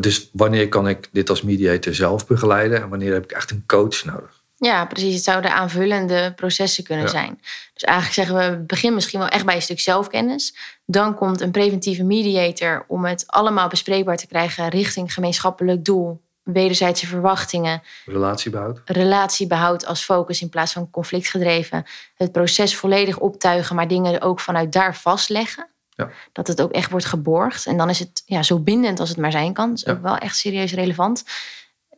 Dus 0.00 0.30
wanneer 0.32 0.68
kan 0.68 0.88
ik 0.88 1.08
dit 1.12 1.30
als 1.30 1.42
mediator 1.42 1.94
zelf 1.94 2.26
begeleiden 2.26 2.82
en 2.82 2.88
wanneer 2.88 3.12
heb 3.12 3.24
ik 3.24 3.32
echt 3.32 3.50
een 3.50 3.64
coach 3.66 4.04
nodig? 4.04 4.42
Ja, 4.60 4.84
precies. 4.84 5.14
Het 5.14 5.24
zouden 5.24 5.54
aanvullende 5.54 6.32
processen 6.36 6.84
kunnen 6.84 7.08
zijn. 7.08 7.38
Dus 7.72 7.82
eigenlijk 7.82 8.14
zeggen 8.14 8.36
we, 8.36 8.64
begin 8.64 8.94
misschien 8.94 9.18
wel 9.18 9.28
echt 9.28 9.44
bij 9.44 9.54
een 9.54 9.62
stuk 9.62 9.80
zelfkennis. 9.80 10.54
Dan 10.86 11.14
komt 11.14 11.40
een 11.40 11.50
preventieve 11.50 12.04
mediator 12.04 12.84
om 12.88 13.04
het 13.04 13.24
allemaal 13.26 13.68
bespreekbaar 13.68 14.16
te 14.16 14.26
krijgen 14.26 14.68
richting 14.68 15.14
gemeenschappelijk 15.14 15.84
doel 15.84 16.20
wederzijdse 16.52 17.06
verwachtingen. 17.06 17.82
Relatiebehoud. 18.06 18.80
Relatiebehoud 18.84 19.86
als 19.86 20.04
focus 20.04 20.42
in 20.42 20.48
plaats 20.48 20.72
van 20.72 20.90
conflictgedreven. 20.90 21.84
Het 22.14 22.32
proces 22.32 22.76
volledig 22.76 23.18
optuigen, 23.18 23.76
maar 23.76 23.88
dingen 23.88 24.20
ook 24.20 24.40
vanuit 24.40 24.72
daar 24.72 24.96
vastleggen. 24.96 25.68
Ja. 25.88 26.10
Dat 26.32 26.46
het 26.46 26.62
ook 26.62 26.72
echt 26.72 26.90
wordt 26.90 27.06
geborgd. 27.06 27.66
En 27.66 27.76
dan 27.76 27.90
is 27.90 27.98
het 27.98 28.22
ja, 28.24 28.42
zo 28.42 28.58
bindend 28.58 29.00
als 29.00 29.08
het 29.08 29.18
maar 29.18 29.32
zijn 29.32 29.52
kan. 29.52 29.68
Dat 29.68 29.78
is 29.78 29.86
ook 29.86 30.02
wel 30.02 30.16
echt 30.16 30.36
serieus 30.36 30.72
relevant. 30.72 31.24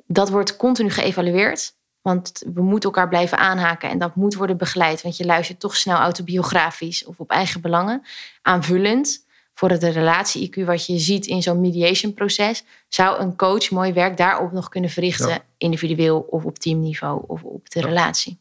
Dat 0.07 0.29
wordt 0.29 0.57
continu 0.57 0.91
geëvalueerd. 0.91 1.73
Want 2.03 2.43
we 2.55 2.63
moeten 2.63 2.91
elkaar 2.91 3.09
blijven 3.09 3.39
aanhaken 3.39 3.91
en 3.91 3.99
dat 3.99 4.15
moet 4.15 4.35
worden 4.35 4.57
begeleid. 4.57 5.03
Want 5.03 5.17
je 5.17 5.25
luistert 5.25 5.61
toch 5.61 5.77
snel 5.77 5.99
autobiografisch 5.99 7.05
of 7.05 7.19
op 7.19 7.31
eigen 7.31 7.61
belangen. 7.61 8.03
Aanvullend 8.43 9.25
voor 9.61 9.71
het 9.71 9.83
relatie-IQ 9.83 10.65
wat 10.65 10.87
je 10.87 10.99
ziet 10.99 11.27
in 11.27 11.43
zo'n 11.43 11.61
mediation 11.61 12.15
proces, 12.15 12.65
zou 12.89 13.21
een 13.21 13.37
coach 13.37 13.71
mooi 13.71 13.93
werk 13.93 14.17
daarop 14.17 14.53
nog 14.53 14.69
kunnen 14.69 14.91
verrichten, 14.91 15.43
individueel 15.57 16.21
of 16.21 16.45
op 16.45 16.59
teamniveau 16.59 17.25
of 17.27 17.43
op 17.43 17.71
de 17.71 17.81
relatie. 17.81 18.41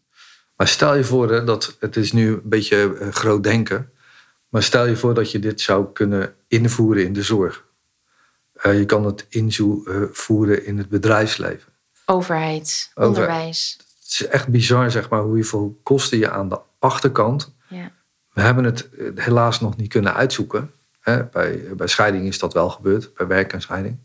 Maar 0.55 0.67
stel 0.67 0.95
je 0.95 1.03
voor 1.03 1.45
dat 1.45 1.77
het 1.79 1.95
is 1.95 2.11
nu 2.11 2.33
een 2.33 2.41
beetje 2.43 2.97
eh, 2.97 3.09
groot 3.09 3.43
denken, 3.43 3.91
maar 4.49 4.63
stel 4.63 4.85
je 4.85 4.95
voor 4.95 5.13
dat 5.13 5.31
je 5.31 5.39
dit 5.39 5.61
zou 5.61 5.91
kunnen 5.93 6.35
invoeren 6.47 7.03
in 7.03 7.13
de 7.13 7.23
zorg. 7.23 7.65
Uh, 8.65 8.77
je 8.77 8.85
kan 8.85 9.05
het 9.05 9.25
invoeren 9.29 10.65
in 10.65 10.77
het 10.77 10.89
bedrijfsleven. 10.89 11.73
Overheid, 12.05 12.91
Over- 12.93 13.09
onderwijs. 13.09 13.77
Het 13.77 14.11
is 14.11 14.27
echt 14.27 14.47
bizar, 14.47 14.91
zeg 14.91 15.09
maar, 15.09 15.21
hoeveel 15.21 15.79
kosten 15.83 16.17
je 16.17 16.29
aan 16.29 16.49
de 16.49 16.59
achterkant. 16.79 17.55
Ja. 17.67 17.91
We 18.33 18.41
hebben 18.41 18.63
het 18.63 18.89
eh, 18.89 19.05
helaas 19.15 19.59
nog 19.59 19.77
niet 19.77 19.89
kunnen 19.89 20.13
uitzoeken. 20.13 20.77
Hè? 21.09 21.23
Bij, 21.23 21.63
bij 21.77 21.87
scheiding 21.87 22.25
is 22.27 22.39
dat 22.39 22.53
wel 22.53 22.69
gebeurd, 22.69 23.13
bij 23.13 23.27
werk 23.27 23.53
en 23.53 23.61
scheiding. 23.61 23.97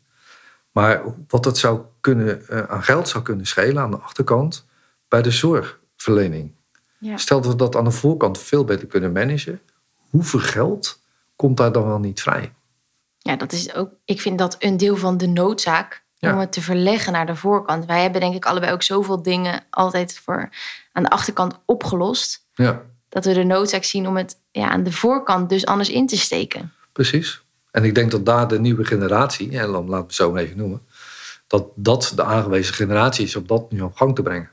Maar 0.73 1.03
wat 1.29 1.45
het 1.45 1.59
zou 1.59 1.81
kunnen, 2.01 2.49
eh, 2.49 2.62
aan 2.62 2.83
geld 2.83 3.09
zou 3.09 3.25
kunnen 3.25 3.47
schelen 3.47 3.83
aan 3.83 3.90
de 3.90 3.97
achterkant 3.99 4.67
bij 5.09 5.23
de 5.23 5.31
zorgverlening. 5.31 6.53
Ja. 6.99 7.17
Stel 7.17 7.40
dat 7.40 7.51
we 7.53 7.57
dat 7.59 7.77
aan 7.77 7.85
de 7.85 7.90
voorkant 7.90 8.38
veel 8.38 8.64
beter 8.64 8.87
kunnen 8.87 9.12
managen. 9.12 9.61
Hoeveel 10.11 10.40
geld 10.40 11.01
komt 11.37 11.57
daar 11.57 11.73
dan 11.73 11.87
wel 11.87 11.99
niet 11.99 12.23
vrij? 12.23 12.53
ja, 13.19 13.37
dat 13.37 13.53
is 13.53 13.75
ook, 13.75 13.90
ik 14.05 14.21
vind 14.21 14.38
dat 14.38 14.57
een 14.59 14.77
deel 14.77 14.97
van 14.97 15.17
de 15.17 15.27
noodzaak 15.27 16.03
Ja. 16.17 16.33
om 16.33 16.38
het 16.38 16.53
te 16.53 16.62
verleggen 16.62 17.12
naar 17.12 17.27
de 17.27 17.37
voorkant. 17.37 17.85
Wij 17.85 18.03
hebben 18.03 18.21
denk 18.21 18.35
ik 18.35 18.45
allebei 18.47 18.73
ook 18.73 18.83
zoveel 18.83 19.23
dingen 19.23 19.62
altijd 19.71 20.19
voor 20.19 20.49
aan 20.93 21.03
de 21.03 21.09
achterkant 21.11 21.59
opgelost. 21.64 22.47
Ja, 22.55 22.83
Dat 23.09 23.25
we 23.25 23.33
de 23.33 23.45
noodzaak 23.45 23.85
zien 23.85 24.09
om 24.09 24.17
het 24.17 24.37
ja, 24.51 24.69
aan 24.71 24.83
de 24.83 24.93
voorkant 24.93 25.49
dus 25.49 25.67
anders 25.67 25.88
in 25.88 26.07
te 26.07 26.17
steken. 26.17 26.73
Precies. 26.94 27.42
En 27.70 27.85
ik 27.85 27.94
denk 27.94 28.11
dat 28.11 28.26
daar 28.26 28.48
de 28.48 28.61
nieuwe 28.61 28.85
generatie, 28.85 29.59
en 29.59 29.72
dan 29.72 29.88
laten 29.88 29.90
we 29.90 29.96
het 29.96 30.14
zo 30.14 30.37
even 30.37 30.57
noemen, 30.57 30.83
dat 31.46 31.66
dat 31.74 32.12
de 32.16 32.24
aangewezen 32.24 32.74
generatie 32.74 33.24
is 33.24 33.37
om 33.37 33.46
dat 33.46 33.72
nu 33.72 33.80
op 33.80 33.96
gang 33.96 34.14
te 34.14 34.22
brengen. 34.22 34.50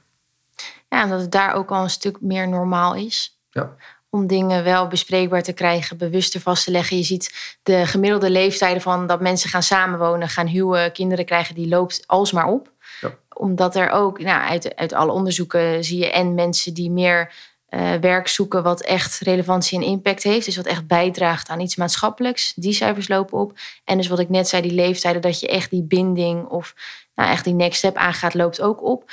Ja, 0.90 1.04
omdat 1.04 1.22
het 1.22 1.32
daar 1.32 1.54
ook 1.54 1.72
al 1.72 1.84
een 1.84 1.90
stuk 1.90 2.22
meer 2.22 2.48
normaal 2.48 2.96
is. 2.96 3.40
Ja. 3.50 3.76
Om 4.10 4.28
dingen 4.28 4.64
wel 4.64 4.88
bespreekbaar 4.88 5.44
te 5.44 5.54
krijgen, 5.54 5.98
bewuster 5.98 6.42
vast 6.42 6.64
te 6.64 6.72
leggen. 6.72 6.98
Je 6.98 7.04
ziet 7.04 7.58
de 7.64 7.86
gemiddelde 7.86 8.30
leeftijden 8.30 8.82
van 8.82 9.08
dat 9.08 9.22
mensen 9.22 9.50
gaan 9.50 9.64
samenwonen, 9.64 10.30
gaan 10.30 10.48
huwen, 10.48 10.92
kinderen 10.92 11.26
krijgen, 11.26 11.56
die 11.56 11.68
loopt 11.68 12.04
alsmaar 12.08 12.48
op. 12.48 12.72
Ja. 13.02 13.16
Omdat 13.34 13.76
er 13.76 13.90
ook, 13.90 14.22
nou, 14.22 14.42
uit, 14.42 14.76
uit 14.76 14.94
alle 14.94 15.12
onderzoeken 15.12 15.84
zie 15.84 16.00
je 16.00 16.12
en 16.12 16.34
mensen 16.34 16.74
die 16.74 16.92
meer 16.92 17.34
eh, 17.72 17.94
werk 17.94 18.28
zoeken 18.28 18.64
wat 18.64 18.82
echt 18.82 19.20
relevantie 19.20 19.80
en 19.80 19.86
impact 19.86 20.24
heeft. 20.24 20.46
Dus 20.46 20.56
wat 20.56 20.66
echt 20.66 20.88
bijdraagt 20.88 21.50
aan 21.50 21.60
iets 21.60 21.76
maatschappelijks. 21.76 22.54
Die 22.56 22.74
cijfers 22.74 23.08
lopen 23.08 23.40
op. 23.40 23.58
En 23.84 23.98
dus 23.98 24.08
wat 24.08 24.20
ik 24.20 24.30
net 24.30 24.48
zei, 24.48 24.62
die 24.62 24.72
leeftijden 24.72 25.22
dat 25.22 25.40
je 25.40 25.48
echt 25.48 25.70
die 25.70 25.84
binding 25.84 26.46
of 26.46 26.76
nou, 27.16 27.32
echt 27.32 27.44
die 27.44 27.54
next 27.54 27.78
step 27.78 27.96
aangaat, 27.96 28.34
loopt 28.34 28.62
ook 28.62 28.84
op 28.84 29.12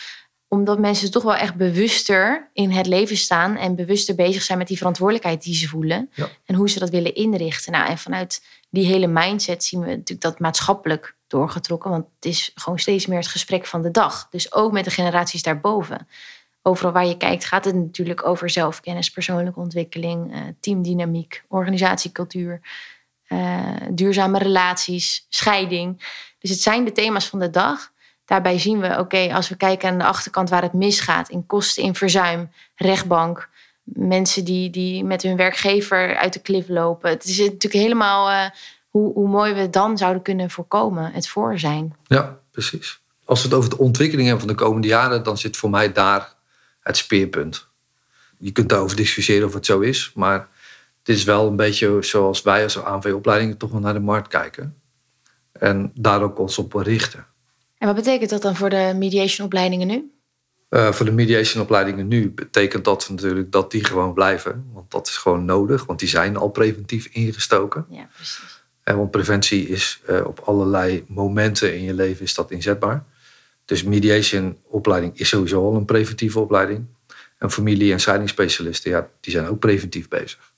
omdat 0.48 0.78
mensen 0.78 1.10
toch 1.10 1.22
wel 1.22 1.34
echt 1.34 1.54
bewuster 1.54 2.50
in 2.52 2.70
het 2.70 2.86
leven 2.86 3.16
staan 3.16 3.56
en 3.56 3.74
bewuster 3.74 4.14
bezig 4.14 4.42
zijn 4.42 4.58
met 4.58 4.68
die 4.68 4.76
verantwoordelijkheid 4.76 5.42
die 5.42 5.54
ze 5.54 5.68
voelen 5.68 6.10
Ja. 6.14 6.28
en 6.44 6.54
hoe 6.54 6.70
ze 6.70 6.78
dat 6.78 6.90
willen 6.90 7.14
inrichten. 7.14 7.72
Nou, 7.72 7.88
en 7.88 7.98
vanuit 7.98 8.42
die 8.70 8.86
hele 8.86 9.06
mindset 9.06 9.64
zien 9.64 9.80
we 9.80 9.86
natuurlijk 9.86 10.20
dat 10.20 10.38
maatschappelijk 10.38 11.16
doorgetrokken, 11.26 11.90
want 11.90 12.04
het 12.14 12.24
is 12.24 12.52
gewoon 12.54 12.78
steeds 12.78 13.06
meer 13.06 13.18
het 13.18 13.26
gesprek 13.26 13.66
van 13.66 13.82
de 13.82 13.90
dag. 13.90 14.28
Dus 14.30 14.52
ook 14.52 14.72
met 14.72 14.84
de 14.84 14.90
generaties 14.90 15.42
daarboven. 15.42 16.08
Overal 16.68 16.92
waar 16.92 17.07
je 17.07 17.16
kijkt 17.16 17.44
gaat 17.44 17.64
het 17.64 17.74
natuurlijk 17.74 18.26
over 18.26 18.50
zelfkennis, 18.50 19.11
persoonlijke 19.11 19.61
ontwikkeling, 19.61 20.33
eh, 20.33 20.40
teamdynamiek, 20.61 21.44
organisatiecultuur, 21.48 22.61
eh, 23.26 23.76
duurzame 23.90 24.38
relaties, 24.38 25.26
scheiding. 25.28 26.04
Dus 26.38 26.50
het 26.50 26.61
zijn 26.61 26.85
de 26.85 26.92
thema's 26.92 27.28
van 27.28 27.38
de 27.38 27.50
dag. 27.50 27.92
Daarbij 28.24 28.59
zien 28.59 28.81
we, 28.81 28.98
oké, 28.98 29.35
als 29.35 29.48
we 29.48 29.57
kijken 29.57 29.88
aan 29.88 29.98
de 29.98 30.04
achterkant 30.04 30.50
waar 30.50 30.62
het 30.62 30.72
misgaat, 30.72 31.28
in 31.28 31.46
kosten, 31.46 31.83
in 31.83 31.94
verzuim, 31.94 32.50
rechtbank, 32.74 33.48
mensen 33.85 34.44
die, 34.44 34.70
die 34.70 35.04
met 35.04 35.22
hun 35.22 35.37
werkgever 35.37 36.16
uit 36.16 36.33
de 36.33 36.40
klif 36.40 36.68
lopen. 36.68 37.11
Het 37.11 37.24
is 37.24 37.38
natuurlijk 37.38 37.72
helemaal 37.72 38.31
eh, 38.31 38.50
hoe, 38.88 39.12
hoe 39.12 39.28
mooi 39.28 39.52
we 39.54 39.70
dan 39.70 39.98
zouden 39.98 40.22
kunnen 40.22 40.50
voorkomen, 40.50 41.12
het 41.12 41.28
voor 41.28 41.59
zijn. 41.59 41.96
Ja, 42.07 42.38
precies. 42.50 43.00
Als 43.24 43.42
we 43.42 43.48
het 43.48 43.57
over 43.57 43.70
de 43.70 43.78
ontwikkeling 43.78 44.28
hebben 44.28 44.46
van 44.46 44.57
de 44.57 44.62
komende 44.62 44.88
jaren, 44.88 45.22
dan 45.22 45.38
zit 45.38 45.57
voor 45.57 45.70
mij 45.70 45.92
daar 45.92 46.37
het 46.88 46.96
speerpunt. 46.96 47.68
Je 48.38 48.53
kunt 48.53 48.68
daarover 48.68 48.96
discussiëren 48.96 49.46
of 49.46 49.55
het 49.55 49.66
zo 49.66 49.81
is, 49.81 50.12
maar 50.14 50.48
dit 51.03 51.16
is 51.16 51.24
wel 51.24 51.46
een 51.46 51.57
beetje 51.57 52.03
zoals 52.03 52.42
wij 52.42 52.62
als 52.62 52.83
ANV-opleidingen 52.83 53.57
toch 53.57 53.70
wel 53.70 53.81
naar 53.81 53.92
de 53.92 54.01
markt 54.01 54.29
kijken. 54.29 54.81
En 55.53 55.90
daar 55.94 56.22
ook 56.22 56.38
ons 56.38 56.59
op 56.59 56.72
richten. 56.72 57.27
En 57.79 57.87
wat 57.87 57.96
betekent 57.96 58.31
dat 58.31 58.42
dan 58.42 58.57
voor 58.57 58.70
de 58.70 58.92
mediation-opleidingen 58.96 59.87
nu? 59.87 60.12
Eh, 60.68 60.92
voor 60.92 61.07
de 61.07 61.12
mediation-opleidingen 61.12 62.09
nu 62.09 62.31
betekent 62.31 62.85
dat 62.85 63.09
natuurlijk 63.11 63.53
dat 63.53 63.70
die 63.70 63.85
gewoon 63.85 64.14
blijven. 64.14 64.70
Want 64.72 64.90
dat 64.90 65.07
is 65.07 65.16
gewoon 65.16 65.44
nodig, 65.44 65.85
want 65.85 65.98
die 65.98 66.09
zijn 66.09 66.37
al 66.37 66.48
preventief 66.48 67.07
ingestoken. 67.07 67.87
Ja, 67.90 68.09
precies. 68.14 68.62
En 68.83 68.96
want 68.96 69.11
preventie 69.11 69.68
is 69.68 70.01
eh, 70.07 70.27
op 70.27 70.40
allerlei 70.40 71.05
momenten 71.09 71.74
in 71.74 71.83
je 71.83 71.94
leven 71.94 72.24
is 72.24 72.35
dat 72.35 72.51
inzetbaar. 72.51 73.05
Dus 73.68 73.83
mediation-opleiding 73.83 75.18
is 75.18 75.28
sowieso 75.28 75.64
al 75.66 75.74
een 75.74 75.85
preventieve 75.85 76.38
opleiding. 76.38 76.87
En 77.38 77.50
familie- 77.50 77.92
en 77.92 78.00
scheidingsspecialisten, 78.00 78.90
ja, 78.90 79.09
die 79.20 79.33
zijn 79.33 79.46
ook 79.46 79.59
preventief 79.59 80.09
bezig. 80.09 80.52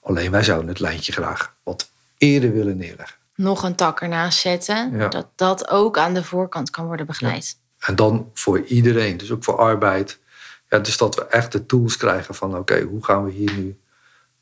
Alleen 0.00 0.30
wij 0.30 0.42
zouden 0.42 0.68
het 0.68 0.80
lijntje 0.80 1.12
graag 1.12 1.54
wat 1.62 1.90
eerder 2.18 2.52
willen 2.52 2.76
neerleggen. 2.76 3.16
Nog 3.34 3.62
een 3.62 3.74
tak 3.74 4.00
ernaast 4.00 4.38
zetten, 4.38 4.96
Ja. 4.96 5.08
dat 5.08 5.26
dat 5.34 5.68
ook 5.68 5.98
aan 5.98 6.14
de 6.14 6.24
voorkant 6.24 6.70
kan 6.70 6.86
worden 6.86 7.06
begeleid. 7.06 7.58
En 7.78 7.96
dan 7.96 8.30
voor 8.34 8.60
iedereen, 8.60 9.16
dus 9.16 9.30
ook 9.30 9.44
voor 9.44 9.56
arbeid. 9.58 10.18
Ja, 10.68 10.78
dus 10.78 10.96
dat 10.96 11.14
we 11.14 11.26
echt 11.26 11.52
de 11.52 11.66
tools 11.66 11.96
krijgen 11.96 12.34
van 12.34 12.56
oké, 12.56 12.80
hoe 12.80 13.04
gaan 13.04 13.24
we 13.24 13.30
hier 13.30 13.52
nu 13.56 13.78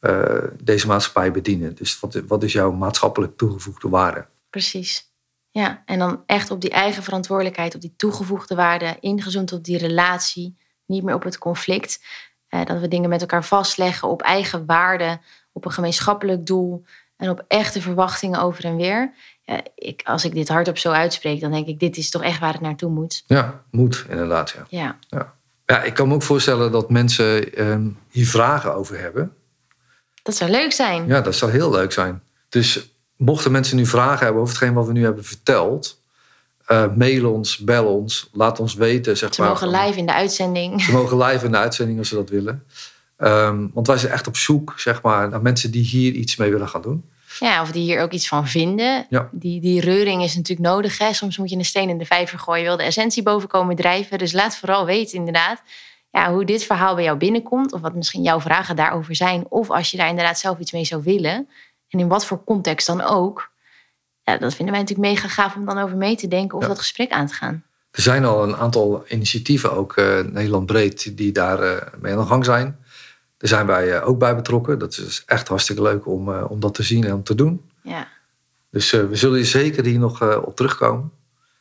eh, 0.00 0.38
deze 0.62 0.86
maatschappij 0.86 1.30
bedienen? 1.30 1.74
Dus 1.74 2.00
wat, 2.00 2.20
wat 2.26 2.42
is 2.42 2.52
jouw 2.52 2.72
maatschappelijk 2.72 3.36
toegevoegde 3.36 3.88
waarde? 3.88 4.26
Precies. 4.50 5.12
Ja, 5.54 5.82
en 5.86 5.98
dan 5.98 6.22
echt 6.26 6.50
op 6.50 6.60
die 6.60 6.70
eigen 6.70 7.02
verantwoordelijkheid, 7.02 7.74
op 7.74 7.80
die 7.80 7.94
toegevoegde 7.96 8.54
waarde, 8.54 8.96
ingezoomd 9.00 9.52
op 9.52 9.64
die 9.64 9.78
relatie, 9.78 10.56
niet 10.86 11.02
meer 11.02 11.14
op 11.14 11.22
het 11.22 11.38
conflict. 11.38 12.04
Eh, 12.48 12.64
dat 12.64 12.80
we 12.80 12.88
dingen 12.88 13.08
met 13.08 13.20
elkaar 13.20 13.44
vastleggen 13.44 14.08
op 14.08 14.22
eigen 14.22 14.66
waarden, 14.66 15.20
op 15.52 15.64
een 15.64 15.70
gemeenschappelijk 15.70 16.46
doel 16.46 16.84
en 17.16 17.30
op 17.30 17.44
echte 17.48 17.80
verwachtingen 17.80 18.40
over 18.40 18.64
en 18.64 18.76
weer. 18.76 19.12
Ja, 19.42 19.60
ik, 19.74 20.02
als 20.04 20.24
ik 20.24 20.34
dit 20.34 20.48
hardop 20.48 20.78
zo 20.78 20.90
uitspreek, 20.90 21.40
dan 21.40 21.50
denk 21.50 21.66
ik, 21.66 21.78
dit 21.78 21.96
is 21.96 22.10
toch 22.10 22.22
echt 22.22 22.38
waar 22.38 22.52
het 22.52 22.60
naartoe 22.60 22.90
moet. 22.90 23.24
Ja, 23.26 23.62
moet 23.70 24.04
inderdaad. 24.08 24.54
Ja. 24.68 24.98
Ja, 25.08 25.34
Ja, 25.66 25.82
ik 25.82 25.94
kan 25.94 26.08
me 26.08 26.14
ook 26.14 26.22
voorstellen 26.22 26.72
dat 26.72 26.90
mensen 26.90 27.54
ehm, 27.54 27.88
hier 28.10 28.26
vragen 28.26 28.74
over 28.74 28.98
hebben. 29.00 29.32
dat 30.22 30.36
zou 30.36 30.50
leuk 30.50 30.72
zijn. 30.72 31.06
Ja, 31.06 31.20
dat 31.20 31.34
zou 31.34 31.50
heel 31.50 31.70
leuk 31.70 31.92
zijn. 31.92 32.22
Dus 32.48 32.93
mochten 33.16 33.52
mensen 33.52 33.76
nu 33.76 33.86
vragen 33.86 34.24
hebben 34.24 34.42
over 34.42 34.54
hetgeen 34.54 34.74
wat 34.74 34.86
we 34.86 34.92
nu 34.92 35.04
hebben 35.04 35.24
verteld, 35.24 36.02
eh, 36.66 36.84
mail 36.96 37.32
ons, 37.32 37.58
bel 37.58 37.86
ons, 37.86 38.28
laat 38.32 38.60
ons 38.60 38.74
weten. 38.74 39.16
Zeg 39.16 39.34
Ze 39.34 39.40
maar, 39.40 39.50
mogen 39.50 39.70
live 39.70 39.98
in 39.98 40.06
de 40.06 40.12
uitzending. 40.12 40.82
Ze 40.82 40.92
mogen 40.92 41.18
live 41.18 41.44
in 41.44 41.50
de 41.50 41.58
uitzending 41.58 41.98
als 41.98 42.08
ze 42.08 42.14
dat 42.14 42.30
willen. 42.30 42.64
Ehm, 43.16 43.66
want 43.72 43.86
wij 43.86 43.98
zijn 43.98 44.12
echt 44.12 44.26
op 44.26 44.36
zoek 44.36 44.74
zeg 44.76 45.02
maar, 45.02 45.28
naar 45.28 45.42
mensen 45.42 45.70
die 45.70 45.84
hier 45.84 46.12
iets 46.12 46.36
mee 46.36 46.50
willen 46.50 46.68
gaan 46.68 46.82
doen. 46.82 47.04
Ja, 47.38 47.62
of 47.62 47.72
die 47.72 47.82
hier 47.82 48.00
ook 48.00 48.12
iets 48.12 48.28
van 48.28 48.48
vinden. 48.48 49.06
Ja. 49.08 49.28
Die, 49.32 49.60
die 49.60 49.80
reuring 49.80 50.22
is 50.22 50.36
natuurlijk 50.36 50.68
nodig. 50.68 50.98
Hè? 50.98 51.12
Soms 51.12 51.38
moet 51.38 51.50
je 51.50 51.56
een 51.56 51.64
steen 51.64 51.88
in 51.88 51.98
de 51.98 52.04
vijver 52.04 52.38
gooien. 52.38 52.64
Wil 52.64 52.76
de 52.76 52.82
essentie 52.82 53.22
boven 53.22 53.48
komen 53.48 53.76
drijven. 53.76 54.18
Dus 54.18 54.32
laat 54.32 54.56
vooral 54.56 54.86
weten 54.86 55.18
inderdaad 55.18 55.62
ja, 56.10 56.32
hoe 56.32 56.44
dit 56.44 56.64
verhaal 56.64 56.94
bij 56.94 57.04
jou 57.04 57.18
binnenkomt. 57.18 57.72
Of 57.72 57.80
wat 57.80 57.94
misschien 57.94 58.22
jouw 58.22 58.40
vragen 58.40 58.76
daarover 58.76 59.16
zijn. 59.16 59.44
Of 59.48 59.70
als 59.70 59.90
je 59.90 59.96
daar 59.96 60.08
inderdaad 60.08 60.38
zelf 60.38 60.58
iets 60.58 60.72
mee 60.72 60.84
zou 60.84 61.02
willen. 61.02 61.48
En 61.94 62.00
in 62.00 62.08
wat 62.08 62.26
voor 62.26 62.44
context 62.44 62.86
dan 62.86 63.02
ook. 63.02 63.50
Ja, 64.22 64.36
dat 64.38 64.54
vinden 64.54 64.74
wij 64.74 64.82
natuurlijk 64.82 65.14
mega 65.14 65.28
gaaf 65.28 65.56
om 65.56 65.64
dan 65.64 65.78
over 65.78 65.96
mee 65.96 66.16
te 66.16 66.28
denken. 66.28 66.56
Of 66.56 66.62
Ja. 66.62 66.68
dat 66.68 66.78
gesprek 66.78 67.10
aan 67.10 67.26
te 67.26 67.34
gaan. 67.34 67.64
Er 67.90 68.02
zijn 68.02 68.24
al 68.24 68.42
een 68.42 68.56
aantal 68.56 69.04
initiatieven, 69.08 69.72
ook 69.72 69.96
eh, 69.96 70.20
Nederland 70.20 70.66
breed, 70.66 71.16
die 71.16 71.32
daar 71.32 71.62
eh, 71.62 71.92
mee 72.00 72.12
aan 72.12 72.18
de 72.18 72.26
gang 72.26 72.44
zijn. 72.44 72.78
Daar 73.36 73.48
zijn 73.48 73.66
wij 73.66 73.96
eh, 73.96 74.08
ook 74.08 74.18
bij 74.18 74.36
betrokken. 74.36 74.78
Dat 74.78 74.96
is 74.98 75.22
echt 75.26 75.48
hartstikke 75.48 75.82
leuk 75.82 76.06
om, 76.06 76.28
om 76.28 76.60
dat 76.60 76.74
te 76.74 76.82
zien 76.82 77.04
en 77.04 77.14
om 77.14 77.22
te 77.22 77.34
doen. 77.34 77.70
Ja. 77.82 78.08
Dus 78.70 78.90
we 78.90 79.08
zullen 79.16 79.36
hier 79.36 79.46
zeker 79.46 79.84
hier 79.84 79.98
nog 79.98 80.22
op 80.36 80.56
terugkomen. 80.56 81.12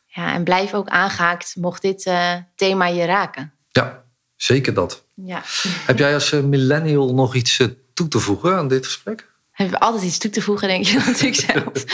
ja, 0.06 0.34
en 0.34 0.44
blijf 0.44 0.74
ook 0.74 0.88
aangehaakt 0.88 1.56
mocht 1.56 1.82
dit 1.82 2.10
thema 2.54 2.86
je 2.86 3.04
raken. 3.04 3.52
Ja, 3.68 4.04
zeker 4.36 4.74
dat. 4.74 5.04
Ja. 5.14 5.42
Heb 5.86 5.98
jij 5.98 6.14
als 6.14 6.30
millennial 6.30 7.14
nog 7.14 7.34
iets 7.34 7.60
toe 7.94 8.08
te 8.08 8.18
voegen 8.18 8.56
aan 8.56 8.68
dit 8.68 8.84
gesprek? 8.84 9.32
Hebben 9.54 9.78
we 9.78 9.84
altijd 9.84 10.02
iets 10.02 10.18
toe 10.18 10.30
te 10.30 10.42
voegen, 10.42 10.68
denk 10.68 10.84
je 10.84 10.98
natuurlijk 11.06 11.34
zelf. 11.34 11.84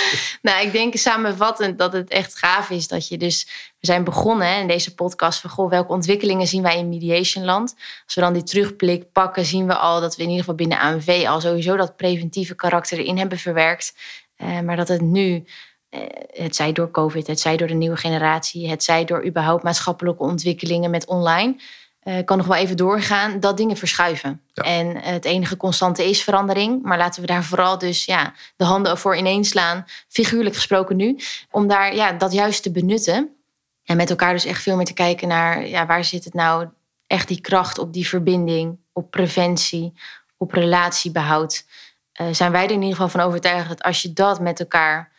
nou, 0.43 0.67
ik 0.67 0.73
denk 0.73 0.97
samenvattend 0.97 1.79
dat 1.79 1.93
het 1.93 2.11
echt 2.11 2.39
gaaf 2.39 2.71
is 2.71 2.89
dat 2.89 3.09
je 3.09 3.19
dus... 3.19 3.49
We 3.81 3.87
zijn 3.87 4.05
begonnen 4.05 4.57
in 4.57 4.67
deze 4.67 4.95
podcast 4.95 5.41
van... 5.41 5.51
Goh, 5.51 5.71
welke 5.71 5.93
ontwikkelingen 5.93 6.47
zien 6.47 6.63
wij 6.63 6.79
in 6.79 6.89
mediationland? 6.89 7.75
Als 8.05 8.15
we 8.15 8.21
dan 8.21 8.33
die 8.33 8.43
terugblik 8.43 9.13
pakken, 9.13 9.45
zien 9.45 9.67
we 9.67 9.75
al 9.75 10.01
dat 10.01 10.17
we 10.17 10.23
in 10.23 10.29
ieder 10.29 10.45
geval 10.45 10.57
binnen 10.57 10.79
ANV... 10.79 11.25
al 11.29 11.41
sowieso 11.41 11.77
dat 11.77 11.97
preventieve 11.97 12.55
karakter 12.55 12.99
erin 12.99 13.19
hebben 13.19 13.39
verwerkt. 13.39 13.95
Eh, 14.37 14.61
maar 14.61 14.77
dat 14.77 14.89
het 14.89 15.01
nu, 15.01 15.45
eh, 15.89 16.01
het 16.31 16.57
zij 16.57 16.73
door 16.73 16.91
COVID, 16.91 17.27
het 17.27 17.41
zij 17.41 17.57
door 17.57 17.69
de 17.69 17.75
nieuwe 17.75 17.97
generatie... 17.97 18.69
het 18.69 18.85
zij 18.85 19.05
door 19.05 19.27
überhaupt 19.27 19.63
maatschappelijke 19.63 20.23
ontwikkelingen 20.23 20.91
met 20.91 21.07
online... 21.07 21.61
eh, 22.01 22.25
kan 22.25 22.37
nog 22.37 22.47
wel 22.47 22.57
even 22.57 22.77
doorgaan, 22.77 23.41
dat 23.41 23.57
dingen 23.57 23.77
verschuiven. 23.77 24.41
Ja. 24.53 24.63
En 24.63 24.97
het 24.97 25.25
enige 25.25 25.57
constante 25.57 26.09
is 26.09 26.23
verandering. 26.23 26.83
Maar 26.83 26.99
laten 26.99 27.21
we 27.21 27.27
daar 27.27 27.45
vooral 27.45 27.79
dus 27.79 28.05
ja, 28.05 28.33
de 28.57 28.65
handen 28.65 28.99
voor 28.99 29.17
ineens 29.17 29.49
slaan. 29.49 29.85
Figuurlijk 30.09 30.55
gesproken 30.55 30.97
nu. 30.97 31.19
Om 31.51 31.67
daar 31.67 31.95
ja, 31.95 32.13
dat 32.13 32.33
juist 32.33 32.63
te 32.63 32.71
benutten. 32.71 33.35
En 33.85 33.97
met 33.97 34.11
elkaar 34.11 34.33
dus 34.33 34.45
echt 34.45 34.63
veel 34.63 34.77
meer 34.77 34.85
te 34.85 34.93
kijken 34.93 35.29
naar 35.29 35.67
ja, 35.67 35.87
waar 35.87 36.05
zit 36.05 36.25
het 36.25 36.35
nou 36.35 36.69
echt 37.07 37.29
die 37.29 37.41
kracht 37.41 37.79
op 37.79 37.93
die 37.93 38.09
verbinding, 38.09 38.79
op 38.93 39.11
preventie, 39.11 39.93
op 40.37 40.53
relatiebehoud. 40.53 41.65
Uh, 42.21 42.27
zijn 42.31 42.53
wij 42.53 42.65
er 42.65 42.71
in 42.71 42.83
ieder 42.83 42.97
geval 42.97 43.09
van 43.09 43.21
overtuigd 43.21 43.69
dat 43.69 43.83
als 43.83 44.03
je 44.03 44.13
dat 44.13 44.41
met 44.41 44.61
elkaar 44.61 45.13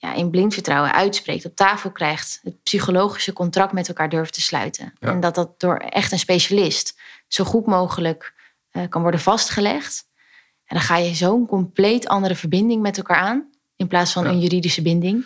ja, 0.00 0.14
in 0.14 0.30
blind 0.30 0.54
vertrouwen 0.54 0.92
uitspreekt, 0.92 1.44
op 1.44 1.56
tafel 1.56 1.90
krijgt, 1.90 2.40
het 2.42 2.62
psychologische 2.62 3.32
contract 3.32 3.72
met 3.72 3.88
elkaar 3.88 4.08
durft 4.08 4.32
te 4.32 4.40
sluiten. 4.40 4.92
En 5.00 5.20
dat 5.20 5.34
dat 5.34 5.60
door 5.60 5.76
echt 5.76 6.12
een 6.12 6.18
specialist 6.18 6.98
zo 7.28 7.44
goed 7.44 7.66
mogelijk 7.66 8.34
uh, 8.72 8.82
kan 8.88 9.02
worden 9.02 9.20
vastgelegd. 9.20 10.08
En 10.64 10.76
dan 10.76 10.84
ga 10.84 10.96
je 10.96 11.14
zo'n 11.14 11.46
compleet 11.46 12.08
andere 12.08 12.34
verbinding 12.34 12.82
met 12.82 12.96
elkaar 12.96 13.16
aan, 13.16 13.50
in 13.76 13.86
plaats 13.86 14.12
van 14.12 14.26
een 14.26 14.40
juridische 14.40 14.82
binding. 14.82 15.24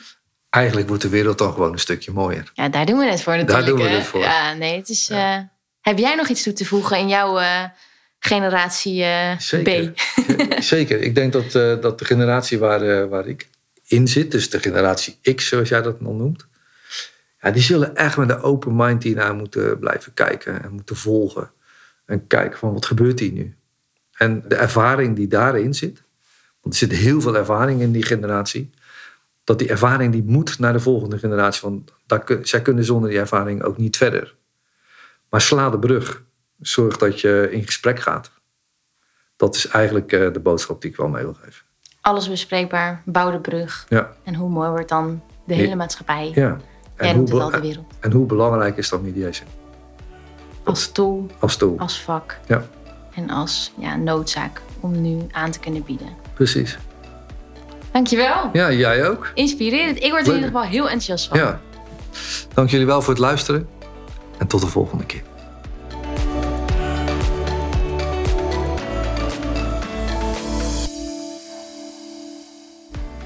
Eigenlijk 0.51 0.89
wordt 0.89 1.03
de 1.03 1.09
wereld 1.09 1.39
dan 1.39 1.53
gewoon 1.53 1.73
een 1.73 1.79
stukje 1.79 2.13
mooier. 2.13 2.51
Ja, 2.55 2.69
daar 2.69 2.87
doen 2.87 2.99
we 2.99 3.05
het 3.05 3.23
voor 3.23 3.37
natuurlijk. 3.37 3.67
Daar 3.67 3.77
doen 3.77 3.87
we 3.87 3.95
het 3.95 4.07
voor. 4.07 4.21
Ja, 4.21 4.53
nee, 4.53 4.77
het 4.77 4.89
is... 4.89 5.11
Uh, 5.11 5.39
heb 5.81 5.99
jij 5.99 6.15
nog 6.15 6.29
iets 6.29 6.43
toe 6.43 6.53
te 6.53 6.65
voegen 6.65 6.99
in 6.99 7.09
jouw 7.09 7.41
uh, 7.41 7.65
generatie 8.19 9.05
Zeker. 9.39 9.93
B? 10.59 10.63
Zeker. 10.63 11.01
Ik 11.01 11.15
denk 11.15 11.33
dat, 11.33 11.53
dat 11.83 11.99
de 11.99 12.05
generatie 12.05 12.59
waar, 12.59 13.09
waar 13.09 13.27
ik 13.27 13.49
in 13.87 14.09
zit, 14.09 14.31
dus 14.31 14.51
de 14.51 14.61
generatie 14.61 15.35
X, 15.35 15.49
zoals 15.49 15.69
jij 15.69 15.83
dat 15.83 16.01
dan 16.01 16.17
noemt, 16.17 16.47
ja, 17.41 17.51
die 17.51 17.63
zullen 17.63 17.97
echt 17.97 18.17
met 18.17 18.31
een 18.31 18.41
open 18.41 18.77
mind 18.77 19.03
hiernaar 19.03 19.35
moeten 19.35 19.79
blijven 19.79 20.15
kijken 20.15 20.63
en 20.63 20.73
moeten 20.73 20.97
volgen. 20.97 21.51
En 22.05 22.27
kijken 22.27 22.59
van 22.59 22.73
wat 22.73 22.87
gebeurt 22.87 23.21
hier 23.21 23.33
nu? 23.33 23.57
En 24.13 24.45
de 24.49 24.55
ervaring 24.55 25.17
die 25.17 25.29
daarin 25.29 25.75
zit, 25.75 26.03
want 26.61 26.75
er 26.75 26.89
zit 26.89 26.93
heel 26.93 27.21
veel 27.21 27.37
ervaring 27.37 27.81
in 27.81 27.93
die 27.93 28.03
generatie, 28.03 28.71
dat 29.45 29.59
die 29.59 29.69
ervaring 29.69 30.13
die 30.13 30.23
moet 30.23 30.59
naar 30.59 30.73
de 30.73 30.81
volgende 30.81 31.19
generatie. 31.19 31.61
Want 31.63 31.93
daar, 32.07 32.25
zij 32.43 32.63
kunnen 32.63 32.85
zonder 32.85 33.11
die 33.11 33.19
ervaring 33.19 33.63
ook 33.63 33.77
niet 33.77 33.97
verder. 33.97 34.37
Maar 35.29 35.41
sla 35.41 35.71
de 35.71 35.79
brug. 35.79 36.25
Zorg 36.61 36.97
dat 36.97 37.21
je 37.21 37.49
in 37.51 37.65
gesprek 37.65 38.01
gaat. 38.01 38.31
Dat 39.37 39.55
is 39.55 39.67
eigenlijk 39.67 40.13
eh, 40.13 40.33
de 40.33 40.41
boodschap 40.41 40.81
die 40.81 40.91
ik 40.91 40.97
wel 40.97 41.09
mee 41.09 41.23
wil 41.23 41.35
geven. 41.35 41.65
Alles 42.05 42.29
bespreekbaar, 42.29 43.03
bouw 43.05 43.31
de 43.31 43.39
brug. 43.39 43.87
Ja. 43.89 44.11
En 44.25 44.35
hoe 44.35 44.49
mooi 44.49 44.69
wordt 44.69 44.89
dan 44.89 45.23
de 45.45 45.55
hele 45.55 45.75
maatschappij? 45.75 46.31
Ja. 46.35 46.57
En, 46.97 47.17
hoe, 47.17 47.43
het 47.43 47.53
de 47.53 47.61
wereld. 47.61 47.85
En 48.01 48.13
hoe 48.13 48.27
belangrijk 48.27 48.77
is 48.77 48.89
dan 48.89 49.03
mediation? 49.03 49.49
Als 50.65 50.93
tool. 50.93 51.27
Als 51.39 51.57
tool. 51.57 51.79
Als 51.79 52.01
vak. 52.01 52.39
Ja. 52.47 52.65
En 53.15 53.31
als 53.31 53.73
ja, 53.79 53.97
noodzaak 53.97 54.61
om 54.81 55.01
nu 55.01 55.19
aan 55.31 55.51
te 55.51 55.59
kunnen 55.59 55.83
bieden. 55.83 56.09
Precies. 56.35 56.79
Dankjewel. 57.93 58.51
Ja, 58.53 58.73
jij 58.73 59.09
ook. 59.09 59.31
Inspirerend. 59.35 60.03
Ik 60.03 60.11
word 60.11 60.23
er 60.23 60.29
in 60.29 60.35
ieder 60.35 60.51
geval 60.51 60.63
heel 60.63 60.85
enthousiast 60.85 61.29
van. 61.29 61.39
Ja. 61.39 61.61
Dank 62.55 62.71
jullie 62.71 62.87
wel 62.87 63.03
voor 63.03 63.13
het 63.13 63.23
luisteren. 63.23 63.69
En 64.39 64.47
tot 64.47 64.61
de 64.61 64.67
volgende 64.67 65.05
keer. 65.05 65.23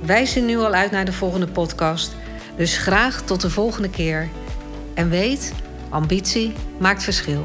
Wij 0.00 0.26
zien 0.26 0.44
nu 0.44 0.58
al 0.58 0.72
uit 0.72 0.90
naar 0.90 1.04
de 1.04 1.12
volgende 1.12 1.46
podcast, 1.46 2.16
dus 2.56 2.78
graag 2.78 3.22
tot 3.22 3.40
de 3.40 3.50
volgende 3.50 3.90
keer. 3.90 4.28
En 4.94 5.10
weet, 5.10 5.52
ambitie 5.88 6.52
maakt 6.78 7.02
verschil. 7.02 7.44